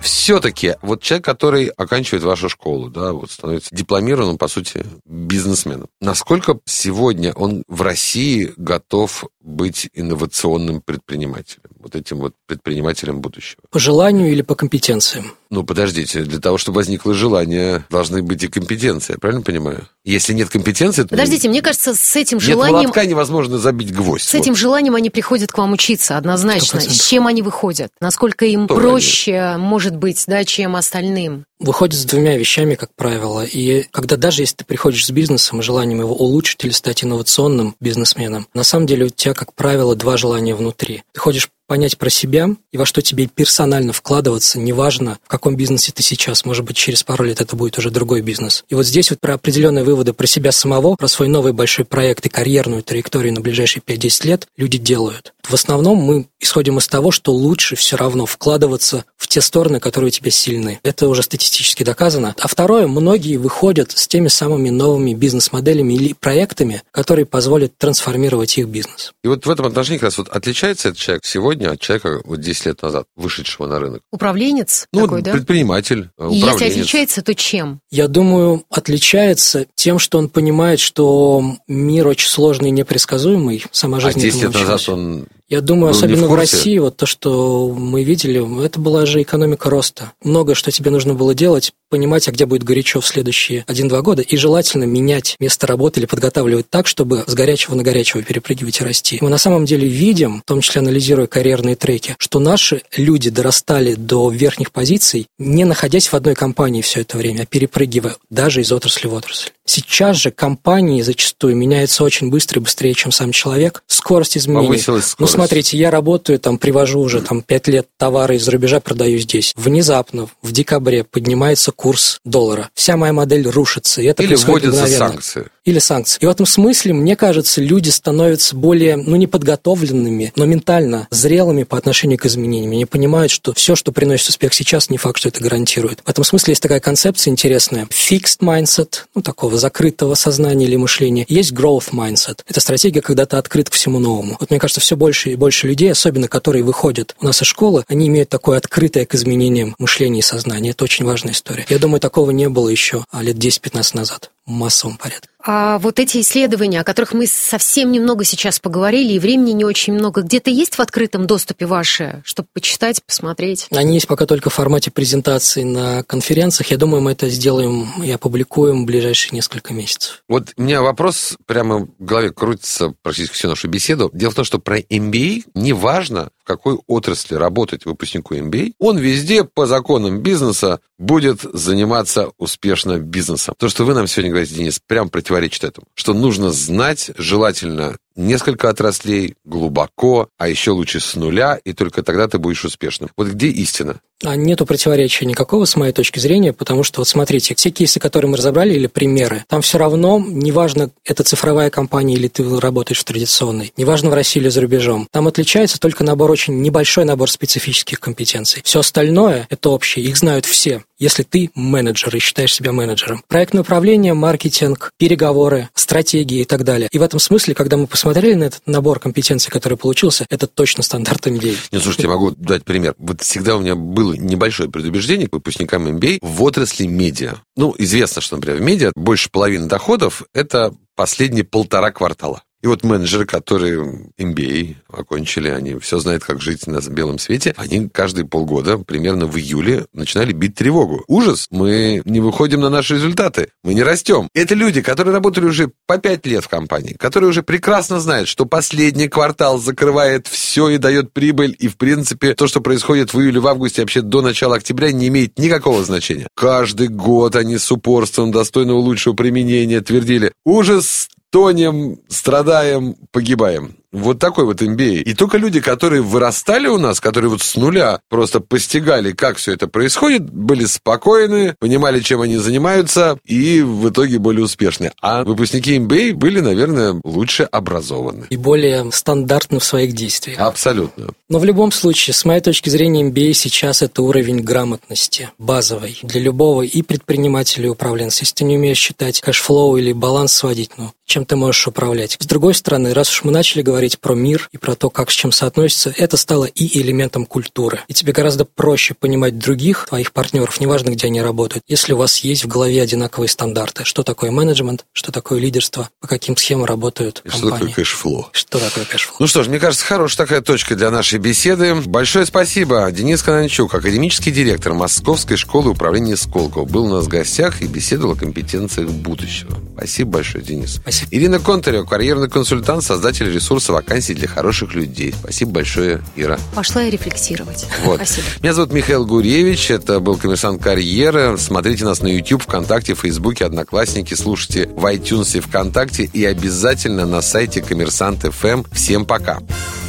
Все-таки 0.00 0.76
вот 0.82 1.02
человек, 1.02 1.24
который 1.24 1.66
оканчивает 1.68 2.24
вашу 2.24 2.48
школу, 2.48 2.88
да, 2.88 3.12
вот 3.12 3.30
становится 3.30 3.74
дипломированным, 3.74 4.38
по 4.38 4.48
сути, 4.48 4.84
бизнесменом. 5.04 5.88
Насколько 6.00 6.58
сегодня 6.64 7.32
он 7.32 7.64
в 7.68 7.82
России 7.82 8.52
готов 8.56 9.24
быть 9.40 9.90
инновационным 9.94 10.80
предпринимателем? 10.80 11.70
Вот 11.80 11.94
этим 11.94 12.18
вот 12.18 12.34
предпринимателем 12.46 13.20
будущего? 13.20 13.60
По 13.70 13.78
желанию 13.78 14.32
или 14.32 14.42
по 14.42 14.54
компетенциям? 14.54 15.32
Ну, 15.50 15.62
подождите, 15.64 16.22
для 16.22 16.40
того, 16.40 16.58
чтобы 16.58 16.76
возникло 16.76 17.14
желание, 17.14 17.84
должны 17.88 18.22
быть 18.22 18.42
и 18.42 18.48
компетенции, 18.48 19.14
я 19.14 19.18
правильно 19.18 19.42
понимаю? 19.42 19.88
Если 20.04 20.32
нет 20.32 20.50
компетенции, 20.50 21.02
то... 21.02 21.08
Подождите, 21.08 21.48
мне 21.48 21.62
кажется, 21.62 21.94
с 21.94 22.16
этим 22.16 22.38
Нет 22.38 22.46
желанием... 22.46 22.80
молотка 22.80 23.04
невозможно 23.04 23.58
забить 23.58 23.94
гвоздь. 23.94 24.24
С 24.24 24.34
этим 24.34 24.54
желанием 24.54 24.94
они 24.94 25.10
приходят 25.10 25.52
к 25.52 25.58
вам 25.58 25.72
учиться, 25.72 26.16
однозначно. 26.16 26.78
100%. 26.78 26.90
С 26.90 27.08
чем 27.08 27.26
они 27.26 27.42
выходят? 27.42 27.92
Насколько 28.00 28.44
им 28.46 28.66
Кто 28.66 28.74
проще, 28.74 29.56
может 29.58 29.96
быть, 29.96 30.24
да, 30.26 30.44
чем 30.44 30.76
остальным? 30.76 31.44
Выходит 31.58 31.98
с 31.98 32.04
двумя 32.04 32.36
вещами, 32.36 32.74
как 32.74 32.90
правило. 32.94 33.44
И 33.44 33.84
когда 33.90 34.16
даже 34.16 34.42
если 34.42 34.56
ты 34.56 34.64
приходишь 34.64 35.06
с 35.06 35.10
бизнесом 35.10 35.60
и 35.60 35.62
желанием 35.62 36.00
его 36.00 36.14
улучшить 36.14 36.64
или 36.64 36.72
стать 36.72 37.04
инновационным 37.04 37.74
бизнесменом, 37.80 38.46
на 38.54 38.62
самом 38.64 38.86
деле 38.86 39.06
у 39.06 39.08
тебя, 39.08 39.34
как 39.34 39.54
правило, 39.54 39.96
два 39.96 40.16
желания 40.16 40.54
внутри. 40.54 41.02
Ты 41.12 41.20
ходишь 41.20 41.48
понять 41.68 41.98
про 41.98 42.10
себя 42.10 42.48
и 42.72 42.78
во 42.78 42.86
что 42.86 43.02
тебе 43.02 43.28
персонально 43.28 43.92
вкладываться, 43.92 44.58
неважно, 44.58 45.18
в 45.24 45.28
каком 45.28 45.54
бизнесе 45.54 45.92
ты 45.92 46.02
сейчас, 46.02 46.44
может 46.44 46.64
быть, 46.64 46.76
через 46.76 47.04
пару 47.04 47.24
лет 47.24 47.40
это 47.40 47.54
будет 47.54 47.78
уже 47.78 47.90
другой 47.90 48.22
бизнес. 48.22 48.64
И 48.68 48.74
вот 48.74 48.86
здесь 48.86 49.10
вот 49.10 49.20
про 49.20 49.34
определенные 49.34 49.84
выводы 49.84 50.14
про 50.14 50.26
себя 50.26 50.50
самого, 50.50 50.96
про 50.96 51.06
свой 51.06 51.28
новый 51.28 51.52
большой 51.52 51.84
проект 51.84 52.26
и 52.26 52.30
карьерную 52.30 52.82
траекторию 52.82 53.34
на 53.34 53.40
ближайшие 53.40 53.82
5-10 53.86 54.26
лет 54.26 54.48
люди 54.56 54.78
делают. 54.78 55.34
В 55.48 55.54
основном 55.54 55.98
мы 55.98 56.26
исходим 56.40 56.76
из 56.78 56.88
того, 56.88 57.10
что 57.10 57.32
лучше 57.32 57.74
все 57.74 57.96
равно 57.96 58.26
вкладываться 58.26 59.04
в 59.16 59.28
те 59.28 59.40
стороны, 59.40 59.80
которые 59.80 60.08
у 60.08 60.10
тебя 60.10 60.30
сильны. 60.30 60.78
Это 60.82 61.08
уже 61.08 61.22
статистически 61.22 61.84
доказано. 61.84 62.34
А 62.38 62.48
второе, 62.48 62.86
многие 62.86 63.36
выходят 63.36 63.92
с 63.92 64.06
теми 64.06 64.28
самыми 64.28 64.68
новыми 64.68 65.14
бизнес-моделями 65.14 65.94
или 65.94 66.12
проектами, 66.12 66.82
которые 66.90 67.24
позволят 67.24 67.76
трансформировать 67.78 68.58
их 68.58 68.68
бизнес. 68.68 69.12
И 69.24 69.28
вот 69.28 69.46
в 69.46 69.50
этом 69.50 69.66
отношении 69.66 69.98
как 69.98 70.08
раз 70.08 70.18
вот 70.18 70.28
отличается 70.28 70.88
этот 70.88 71.00
человек 71.00 71.24
сегодня 71.24 71.57
от 71.64 71.80
человека 71.80 72.20
вот 72.24 72.40
10 72.40 72.66
лет 72.66 72.82
назад, 72.82 73.06
вышедшего 73.16 73.66
на 73.66 73.78
рынок. 73.78 74.02
Управленец 74.12 74.86
Ну, 74.92 75.02
такой, 75.02 75.22
да? 75.22 75.32
предприниматель, 75.32 76.10
И 76.18 76.22
если 76.34 76.44
управленец. 76.46 76.72
отличается, 76.76 77.22
то 77.22 77.34
чем? 77.34 77.80
Я 77.90 78.08
думаю, 78.08 78.64
отличается 78.70 79.66
тем, 79.74 79.98
что 79.98 80.18
он 80.18 80.28
понимает, 80.28 80.80
что 80.80 81.42
мир 81.66 82.06
очень 82.06 82.28
сложный 82.28 82.68
и 82.68 82.72
непредсказуемый. 82.72 83.64
Сама 83.70 83.98
А 83.98 84.00
жизнь 84.00 84.20
10 84.20 84.38
этому 84.42 84.52
лет 84.58 84.68
назад 84.68 84.88
он 84.88 85.26
Я 85.48 85.62
думаю, 85.62 85.92
был 85.92 86.00
не 86.00 86.06
особенно 86.06 86.26
в 86.26 86.30
в? 86.30 86.34
России, 86.34 86.78
вот 86.78 86.96
то, 86.96 87.06
что 87.06 87.72
мы 87.74 88.04
видели, 88.04 88.64
это 88.64 88.78
была 88.78 89.06
же 89.06 89.22
экономика 89.22 89.70
роста. 89.70 90.12
Много 90.22 90.54
что 90.54 90.70
тебе 90.70 90.90
нужно 90.90 91.14
было 91.14 91.34
делать, 91.34 91.72
понимать, 91.88 92.28
а 92.28 92.32
где 92.32 92.44
будет 92.44 92.64
горячо 92.64 93.00
в 93.00 93.06
следующие 93.06 93.64
1-2 93.66 94.02
года, 94.02 94.20
и 94.20 94.36
желательно 94.36 94.84
менять 94.84 95.36
место 95.40 95.66
работы 95.66 96.00
или 96.00 96.06
подготавливать 96.06 96.68
так, 96.68 96.86
чтобы 96.86 97.24
с 97.26 97.34
горячего 97.34 97.74
на 97.74 97.82
горячего 97.82 98.22
перепрыгивать 98.22 98.80
и 98.80 98.84
расти. 98.84 99.18
Мы 99.22 99.30
на 99.30 99.38
самом 99.38 99.64
деле 99.64 99.88
видим, 99.88 100.42
в 100.44 100.48
том 100.48 100.60
числе 100.60 100.80
анализируя 100.80 101.26
карьерные 101.26 101.76
треки, 101.76 102.14
что 102.18 102.40
наши 102.40 102.82
люди 102.96 103.30
дорастали 103.30 103.94
до 103.94 104.30
верхних 104.30 104.70
позиций, 104.70 105.28
не 105.38 105.64
находясь 105.64 106.08
в 106.08 106.14
одной 106.14 106.34
компании 106.34 106.82
все 106.82 107.00
это 107.00 107.16
время, 107.16 107.42
а 107.42 107.46
перепрыгивая 107.46 108.16
даже 108.28 108.60
из 108.60 108.70
отрасли 108.70 109.08
в 109.08 109.14
отрасль. 109.14 109.50
Сейчас 109.68 110.16
же 110.16 110.30
компании 110.30 111.02
зачастую 111.02 111.54
меняются 111.56 112.02
очень 112.04 112.30
быстро 112.30 112.60
и 112.60 112.62
быстрее, 112.62 112.94
чем 112.94 113.12
сам 113.12 113.32
человек. 113.32 113.82
Скорость 113.86 114.36
изменений. 114.36 114.66
Повысилась 114.68 115.04
Ну, 115.04 115.26
скорость. 115.26 115.34
смотрите, 115.34 115.76
я 115.78 115.90
работаю, 115.90 116.38
там, 116.38 116.58
привожу 116.58 117.00
уже 117.00 117.20
там 117.20 117.42
5 117.42 117.68
лет 117.68 117.88
товары 117.98 118.36
из-за 118.36 118.50
рубежа, 118.50 118.80
продаю 118.80 119.18
здесь. 119.18 119.52
Внезапно, 119.56 120.28
в 120.42 120.52
декабре, 120.52 121.04
поднимается 121.04 121.72
курс 121.72 122.20
доллара. 122.24 122.70
Вся 122.74 122.96
моя 122.96 123.12
модель 123.12 123.46
рушится, 123.48 124.00
и 124.00 124.06
это 124.06 124.22
или 124.22 124.34
вводятся 124.34 124.80
мгновенно. 124.82 125.08
санкции. 125.10 125.46
Или 125.68 125.80
санкции. 125.80 126.18
И 126.22 126.24
в 126.24 126.30
этом 126.30 126.46
смысле, 126.46 126.94
мне 126.94 127.14
кажется, 127.14 127.60
люди 127.60 127.90
становятся 127.90 128.56
более, 128.56 128.96
ну, 128.96 129.16
не 129.16 129.26
подготовленными, 129.26 130.32
но 130.34 130.46
ментально 130.46 131.06
зрелыми 131.10 131.64
по 131.64 131.76
отношению 131.76 132.18
к 132.18 132.24
изменениям. 132.24 132.72
Они 132.72 132.86
понимают, 132.86 133.30
что 133.30 133.52
все, 133.52 133.76
что 133.76 133.92
приносит 133.92 134.30
успех 134.30 134.54
сейчас, 134.54 134.88
не 134.88 134.96
факт, 134.96 135.18
что 135.18 135.28
это 135.28 135.42
гарантирует. 135.42 136.00
В 136.06 136.08
этом 136.08 136.24
смысле 136.24 136.52
есть 136.52 136.62
такая 136.62 136.80
концепция 136.80 137.32
интересная. 137.32 137.84
Fixed 137.84 138.38
mindset, 138.40 139.00
ну, 139.14 139.20
такого 139.20 139.58
закрытого 139.58 140.14
сознания 140.14 140.64
или 140.64 140.76
мышления. 140.76 141.26
Есть 141.28 141.52
growth 141.52 141.90
mindset. 141.92 142.38
Это 142.46 142.60
стратегия, 142.60 143.02
когда 143.02 143.26
ты 143.26 143.36
открыт 143.36 143.68
к 143.68 143.74
всему 143.74 143.98
новому. 143.98 144.38
Вот 144.40 144.48
мне 144.48 144.58
кажется, 144.58 144.80
все 144.80 144.96
больше 144.96 145.32
и 145.32 145.36
больше 145.36 145.66
людей, 145.66 145.92
особенно 145.92 146.28
которые 146.28 146.64
выходят 146.64 147.14
у 147.20 147.26
нас 147.26 147.42
из 147.42 147.46
школы, 147.46 147.84
они 147.88 148.08
имеют 148.08 148.30
такое 148.30 148.56
открытое 148.56 149.04
к 149.04 149.14
изменениям 149.14 149.76
мышления 149.78 150.20
и 150.20 150.22
сознания. 150.22 150.70
Это 150.70 150.84
очень 150.84 151.04
важная 151.04 151.34
история. 151.34 151.66
Я 151.68 151.78
думаю, 151.78 152.00
такого 152.00 152.30
не 152.30 152.48
было 152.48 152.70
еще 152.70 153.04
а, 153.10 153.22
лет 153.22 153.36
10-15 153.36 153.90
назад 153.92 154.30
в 154.46 154.50
массовом 154.50 154.96
порядке. 154.96 155.28
А 155.50 155.78
вот 155.78 155.98
эти 155.98 156.20
исследования, 156.20 156.82
о 156.82 156.84
которых 156.84 157.14
мы 157.14 157.26
совсем 157.26 157.90
немного 157.90 158.22
сейчас 158.24 158.60
поговорили, 158.60 159.14
и 159.14 159.18
времени 159.18 159.52
не 159.52 159.64
очень 159.64 159.94
много, 159.94 160.20
где-то 160.20 160.50
есть 160.50 160.74
в 160.74 160.80
открытом 160.80 161.26
доступе 161.26 161.64
ваши, 161.64 162.20
чтобы 162.26 162.50
почитать, 162.52 163.02
посмотреть? 163.02 163.66
Они 163.70 163.94
есть 163.94 164.06
пока 164.06 164.26
только 164.26 164.50
в 164.50 164.52
формате 164.52 164.90
презентации 164.90 165.62
на 165.62 166.02
конференциях. 166.02 166.70
Я 166.70 166.76
думаю, 166.76 167.00
мы 167.00 167.12
это 167.12 167.30
сделаем 167.30 168.02
и 168.02 168.10
опубликуем 168.10 168.82
в 168.82 168.84
ближайшие 168.84 169.36
несколько 169.36 169.72
месяцев. 169.72 170.22
Вот 170.28 170.52
у 170.58 170.62
меня 170.62 170.82
вопрос 170.82 171.38
прямо 171.46 171.86
в 171.98 172.04
голове 172.04 172.30
крутится 172.30 172.92
практически 173.00 173.32
всю 173.32 173.48
нашу 173.48 173.68
беседу. 173.68 174.10
Дело 174.12 174.32
в 174.32 174.34
том, 174.34 174.44
что 174.44 174.58
про 174.58 174.80
MBA 174.80 175.44
неважно, 175.54 176.28
в 176.37 176.37
какой 176.48 176.78
отрасли 176.86 177.34
работать 177.34 177.84
выпускнику 177.84 178.34
MBA, 178.34 178.72
он 178.78 178.96
везде 178.96 179.44
по 179.44 179.66
законам 179.66 180.22
бизнеса 180.22 180.80
будет 180.98 181.42
заниматься 181.42 182.32
успешно 182.38 182.98
бизнесом. 182.98 183.54
То, 183.58 183.68
что 183.68 183.84
вы 183.84 183.92
нам 183.92 184.06
сегодня 184.06 184.30
говорите, 184.30 184.54
Денис, 184.54 184.80
прям 184.84 185.10
противоречит 185.10 185.62
этому. 185.64 185.86
Что 185.94 186.14
нужно 186.14 186.50
знать, 186.50 187.10
желательно 187.18 187.98
несколько 188.18 188.68
отраслей, 188.68 189.36
глубоко, 189.44 190.28
а 190.36 190.48
еще 190.48 190.72
лучше 190.72 191.00
с 191.00 191.14
нуля, 191.14 191.58
и 191.64 191.72
только 191.72 192.02
тогда 192.02 192.28
ты 192.28 192.38
будешь 192.38 192.64
успешным. 192.64 193.10
Вот 193.16 193.28
где 193.28 193.48
истина? 193.48 194.00
А 194.24 194.34
нету 194.34 194.66
противоречия 194.66 195.26
никакого, 195.26 195.64
с 195.64 195.76
моей 195.76 195.92
точки 195.92 196.18
зрения, 196.18 196.52
потому 196.52 196.82
что, 196.82 197.00
вот 197.00 197.08
смотрите, 197.08 197.54
все 197.54 197.70
кейсы, 197.70 198.00
которые 198.00 198.30
мы 198.30 198.36
разобрали, 198.36 198.74
или 198.74 198.88
примеры, 198.88 199.44
там 199.48 199.62
все 199.62 199.78
равно, 199.78 200.18
неважно, 200.18 200.90
это 201.04 201.22
цифровая 201.22 201.70
компания 201.70 202.14
или 202.14 202.26
ты 202.26 202.42
работаешь 202.58 202.98
в 202.98 203.04
традиционной, 203.04 203.72
неважно 203.76 204.10
в 204.10 204.14
России 204.14 204.40
или 204.40 204.48
за 204.48 204.60
рубежом, 204.60 205.06
там 205.12 205.28
отличается 205.28 205.78
только 205.78 206.02
набор, 206.02 206.32
очень 206.32 206.60
небольшой 206.60 207.04
набор 207.04 207.30
специфических 207.30 208.00
компетенций. 208.00 208.62
Все 208.64 208.80
остальное– 208.80 209.46
это 209.50 209.70
общее, 209.70 210.04
их 210.04 210.16
знают 210.16 210.44
все 210.44 210.82
если 210.98 211.22
ты 211.22 211.50
менеджер 211.54 212.14
и 212.14 212.18
считаешь 212.18 212.54
себя 212.54 212.72
менеджером. 212.72 213.22
Проектное 213.28 213.62
управление, 213.62 214.14
маркетинг, 214.14 214.92
переговоры, 214.98 215.68
стратегии 215.74 216.40
и 216.40 216.44
так 216.44 216.64
далее. 216.64 216.88
И 216.92 216.98
в 216.98 217.02
этом 217.02 217.20
смысле, 217.20 217.54
когда 217.54 217.76
мы 217.76 217.86
посмотрели 217.86 218.34
на 218.34 218.44
этот 218.44 218.62
набор 218.66 219.00
компетенций, 219.00 219.50
который 219.50 219.78
получился, 219.78 220.26
это 220.28 220.46
точно 220.46 220.82
стандарт 220.82 221.26
MBA. 221.26 221.56
Нет, 221.72 221.82
слушайте, 221.82 222.04
я 222.04 222.08
могу 222.08 222.32
дать 222.32 222.64
пример. 222.64 222.94
Вот 222.98 223.22
всегда 223.22 223.56
у 223.56 223.60
меня 223.60 223.74
было 223.74 224.14
небольшое 224.14 224.70
предубеждение 224.70 225.28
к 225.28 225.32
выпускникам 225.32 225.86
MBA 225.86 226.18
в 226.22 226.42
отрасли 226.42 226.86
медиа. 226.86 227.36
Ну, 227.56 227.74
известно, 227.78 228.20
что, 228.20 228.36
например, 228.36 228.60
в 228.60 228.62
медиа 228.62 228.92
больше 228.94 229.30
половины 229.30 229.66
доходов– 229.66 230.22
это 230.34 230.74
последние 230.94 231.44
полтора 231.44 231.90
квартала. 231.92 232.42
И 232.62 232.66
вот 232.66 232.82
менеджеры, 232.82 233.24
которые 233.24 234.10
MBA 234.18 234.76
окончили, 234.88 235.48
они 235.48 235.78
все 235.78 236.00
знают, 236.00 236.24
как 236.24 236.40
жить 236.40 236.66
на 236.66 236.80
белом 236.80 237.18
свете, 237.18 237.54
они 237.56 237.88
каждые 237.88 238.26
полгода, 238.26 238.78
примерно 238.78 239.26
в 239.26 239.36
июле, 239.36 239.86
начинали 239.92 240.32
бить 240.32 240.56
тревогу. 240.56 241.04
Ужас! 241.06 241.46
Мы 241.50 242.02
не 242.04 242.20
выходим 242.20 242.60
на 242.60 242.68
наши 242.68 242.94
результаты, 242.94 243.50
мы 243.62 243.74
не 243.74 243.82
растем. 243.84 244.28
Это 244.34 244.54
люди, 244.54 244.82
которые 244.82 245.14
работали 245.14 245.44
уже 245.44 245.70
по 245.86 245.98
пять 245.98 246.26
лет 246.26 246.44
в 246.44 246.48
компании, 246.48 246.94
которые 246.98 247.30
уже 247.30 247.42
прекрасно 247.42 248.00
знают, 248.00 248.28
что 248.28 248.44
последний 248.44 249.08
квартал 249.08 249.58
закрывает 249.58 250.26
все 250.26 250.68
и 250.70 250.78
дает 250.78 251.12
прибыль, 251.12 251.54
и, 251.58 251.68
в 251.68 251.76
принципе, 251.76 252.34
то, 252.34 252.48
что 252.48 252.60
происходит 252.60 253.14
в 253.14 253.20
июле, 253.20 253.38
в 253.38 253.46
августе, 253.46 253.82
вообще 253.82 254.02
до 254.02 254.20
начала 254.20 254.56
октября, 254.56 254.90
не 254.90 255.08
имеет 255.08 255.38
никакого 255.38 255.84
значения. 255.84 256.26
Каждый 256.34 256.88
год 256.88 257.36
они 257.36 257.56
с 257.56 257.70
упорством 257.70 258.32
достойного 258.32 258.78
лучшего 258.78 259.14
применения 259.14 259.80
твердили 259.80 260.32
«Ужас! 260.44 261.08
Тонем, 261.30 262.00
страдаем, 262.08 262.96
погибаем. 263.10 263.77
Вот 263.92 264.18
такой 264.18 264.44
вот 264.44 264.60
MBA. 264.60 265.02
И 265.02 265.14
только 265.14 265.38
люди, 265.38 265.60
которые 265.60 266.02
вырастали 266.02 266.68
у 266.68 266.78
нас, 266.78 267.00
которые 267.00 267.30
вот 267.30 267.42
с 267.42 267.56
нуля 267.56 268.00
просто 268.08 268.40
постигали, 268.40 269.12
как 269.12 269.38
все 269.38 269.54
это 269.54 269.66
происходит, 269.66 270.30
были 270.30 270.66
спокойны, 270.66 271.54
понимали, 271.58 272.00
чем 272.00 272.20
они 272.20 272.36
занимаются, 272.36 273.18
и 273.24 273.62
в 273.62 273.88
итоге 273.88 274.18
были 274.18 274.40
успешны. 274.40 274.92
А 275.00 275.24
выпускники 275.24 275.78
MBA 275.78 276.12
были, 276.14 276.40
наверное, 276.40 277.00
лучше 277.04 277.44
образованы. 277.44 278.26
И 278.28 278.36
более 278.36 278.90
стандартны 278.92 279.58
в 279.58 279.64
своих 279.64 279.94
действиях. 279.94 280.38
Абсолютно. 280.38 281.08
Но 281.30 281.38
в 281.38 281.44
любом 281.44 281.72
случае, 281.72 282.14
с 282.14 282.24
моей 282.24 282.40
точки 282.40 282.68
зрения, 282.68 283.02
MBA 283.08 283.32
сейчас 283.32 283.82
это 283.82 284.02
уровень 284.02 284.40
грамотности 284.40 285.30
базовый 285.38 285.98
для 286.02 286.20
любого 286.20 286.62
и 286.62 286.82
предпринимателя, 286.82 287.66
и 287.66 287.70
управленца. 287.70 288.22
Если 288.22 288.34
ты 288.34 288.44
не 288.44 288.56
умеешь 288.56 288.78
считать 288.78 289.20
cash 289.20 289.48
flow 289.48 289.76
или 289.76 289.92
баланс 289.92 290.32
сводить, 290.32 290.72
ну, 290.76 290.92
чем 291.06 291.24
ты 291.24 291.36
можешь 291.36 291.66
управлять? 291.66 292.16
С 292.18 292.26
другой 292.26 292.54
стороны, 292.54 292.92
раз 292.92 293.10
уж 293.10 293.24
мы 293.24 293.32
начали 293.32 293.62
говорить 293.62 293.77
говорить 293.78 294.00
про 294.00 294.14
мир 294.14 294.48
и 294.50 294.58
про 294.58 294.74
то, 294.74 294.90
как 294.90 295.08
с 295.08 295.14
чем 295.14 295.30
соотносится, 295.30 295.94
это 295.96 296.16
стало 296.16 296.46
и 296.46 296.80
элементом 296.80 297.24
культуры. 297.24 297.78
И 297.86 297.94
тебе 297.94 298.12
гораздо 298.12 298.44
проще 298.44 298.92
понимать 298.92 299.38
других, 299.38 299.86
твоих 299.88 300.12
партнеров, 300.12 300.58
неважно, 300.58 300.90
где 300.90 301.06
они 301.06 301.22
работают, 301.22 301.62
если 301.68 301.92
у 301.92 301.96
вас 301.96 302.18
есть 302.18 302.44
в 302.44 302.48
голове 302.48 302.82
одинаковые 302.82 303.28
стандарты. 303.28 303.84
Что 303.84 304.02
такое 304.02 304.32
менеджмент, 304.32 304.84
что 304.92 305.12
такое 305.12 305.38
лидерство, 305.38 305.90
по 306.00 306.08
каким 306.08 306.36
схемам 306.36 306.64
работают 306.64 307.22
и 307.24 307.28
компании. 307.28 307.50
Что 307.50 307.58
такое 307.58 307.72
cash 307.72 307.97
flow? 307.97 308.28
Что 308.32 308.58
такое 308.58 308.84
cash 308.84 308.98
flow? 308.98 309.16
Ну 309.20 309.26
что 309.28 309.44
ж, 309.44 309.46
мне 309.46 309.60
кажется, 309.60 309.86
хорошая 309.86 310.26
такая 310.26 310.40
точка 310.40 310.74
для 310.74 310.90
нашей 310.90 311.20
беседы. 311.20 311.76
Большое 311.76 312.26
спасибо. 312.26 312.90
Денис 312.90 313.22
Кананчук, 313.22 313.72
академический 313.72 314.32
директор 314.32 314.74
Московской 314.74 315.36
школы 315.36 315.70
управления 315.70 316.16
Сколково, 316.16 316.64
был 316.64 316.86
у 316.86 316.94
нас 316.94 317.04
в 317.04 317.08
гостях 317.08 317.62
и 317.62 317.68
беседовал 317.68 318.14
о 318.14 318.16
компетенциях 318.16 318.90
будущего. 318.90 319.56
Спасибо 319.76 320.10
большое, 320.10 320.42
Денис. 320.42 320.80
Спасибо. 320.82 321.08
Ирина 321.12 321.38
Контарева, 321.38 321.84
карьерный 321.84 322.28
консультант, 322.28 322.82
создатель 322.82 323.32
ресурса 323.32 323.67
ресурса 323.68 323.72
вакансий 323.72 324.14
для 324.14 324.28
хороших 324.28 324.74
людей. 324.74 325.14
Спасибо 325.18 325.52
большое, 325.52 326.02
Ира. 326.16 326.38
Пошла 326.54 326.82
я 326.82 326.90
рефлексировать. 326.90 327.66
Вот. 327.84 327.96
Спасибо. 327.96 328.26
Меня 328.42 328.54
зовут 328.54 328.72
Михаил 328.72 329.06
Гуревич, 329.06 329.70
это 329.70 330.00
был 330.00 330.16
коммерсант 330.16 330.62
карьеры. 330.62 331.36
Смотрите 331.38 331.84
нас 331.84 332.02
на 332.02 332.08
YouTube, 332.08 332.42
ВКонтакте, 332.42 332.94
Фейсбуке, 332.94 333.44
Одноклассники, 333.44 334.14
слушайте 334.14 334.68
в 334.68 334.84
iTunes 334.86 335.36
и 335.36 335.40
ВКонтакте 335.40 336.04
и 336.04 336.24
обязательно 336.24 337.06
на 337.06 337.20
сайте 337.22 337.62
Коммерсант 337.62 338.24
ФМ. 338.24 338.64
Всем 338.72 339.04
пока. 339.04 339.38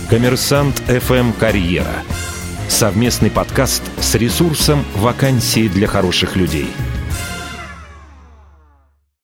Коммерсант 0.09 0.81
ФМ 0.87 1.33
Карьера. 1.33 2.03
Совместный 2.67 3.31
подкаст 3.31 3.81
с 3.99 4.15
ресурсом 4.15 4.85
«Вакансии 4.95 5.67
для 5.67 5.87
хороших 5.87 6.35
людей». 6.35 6.69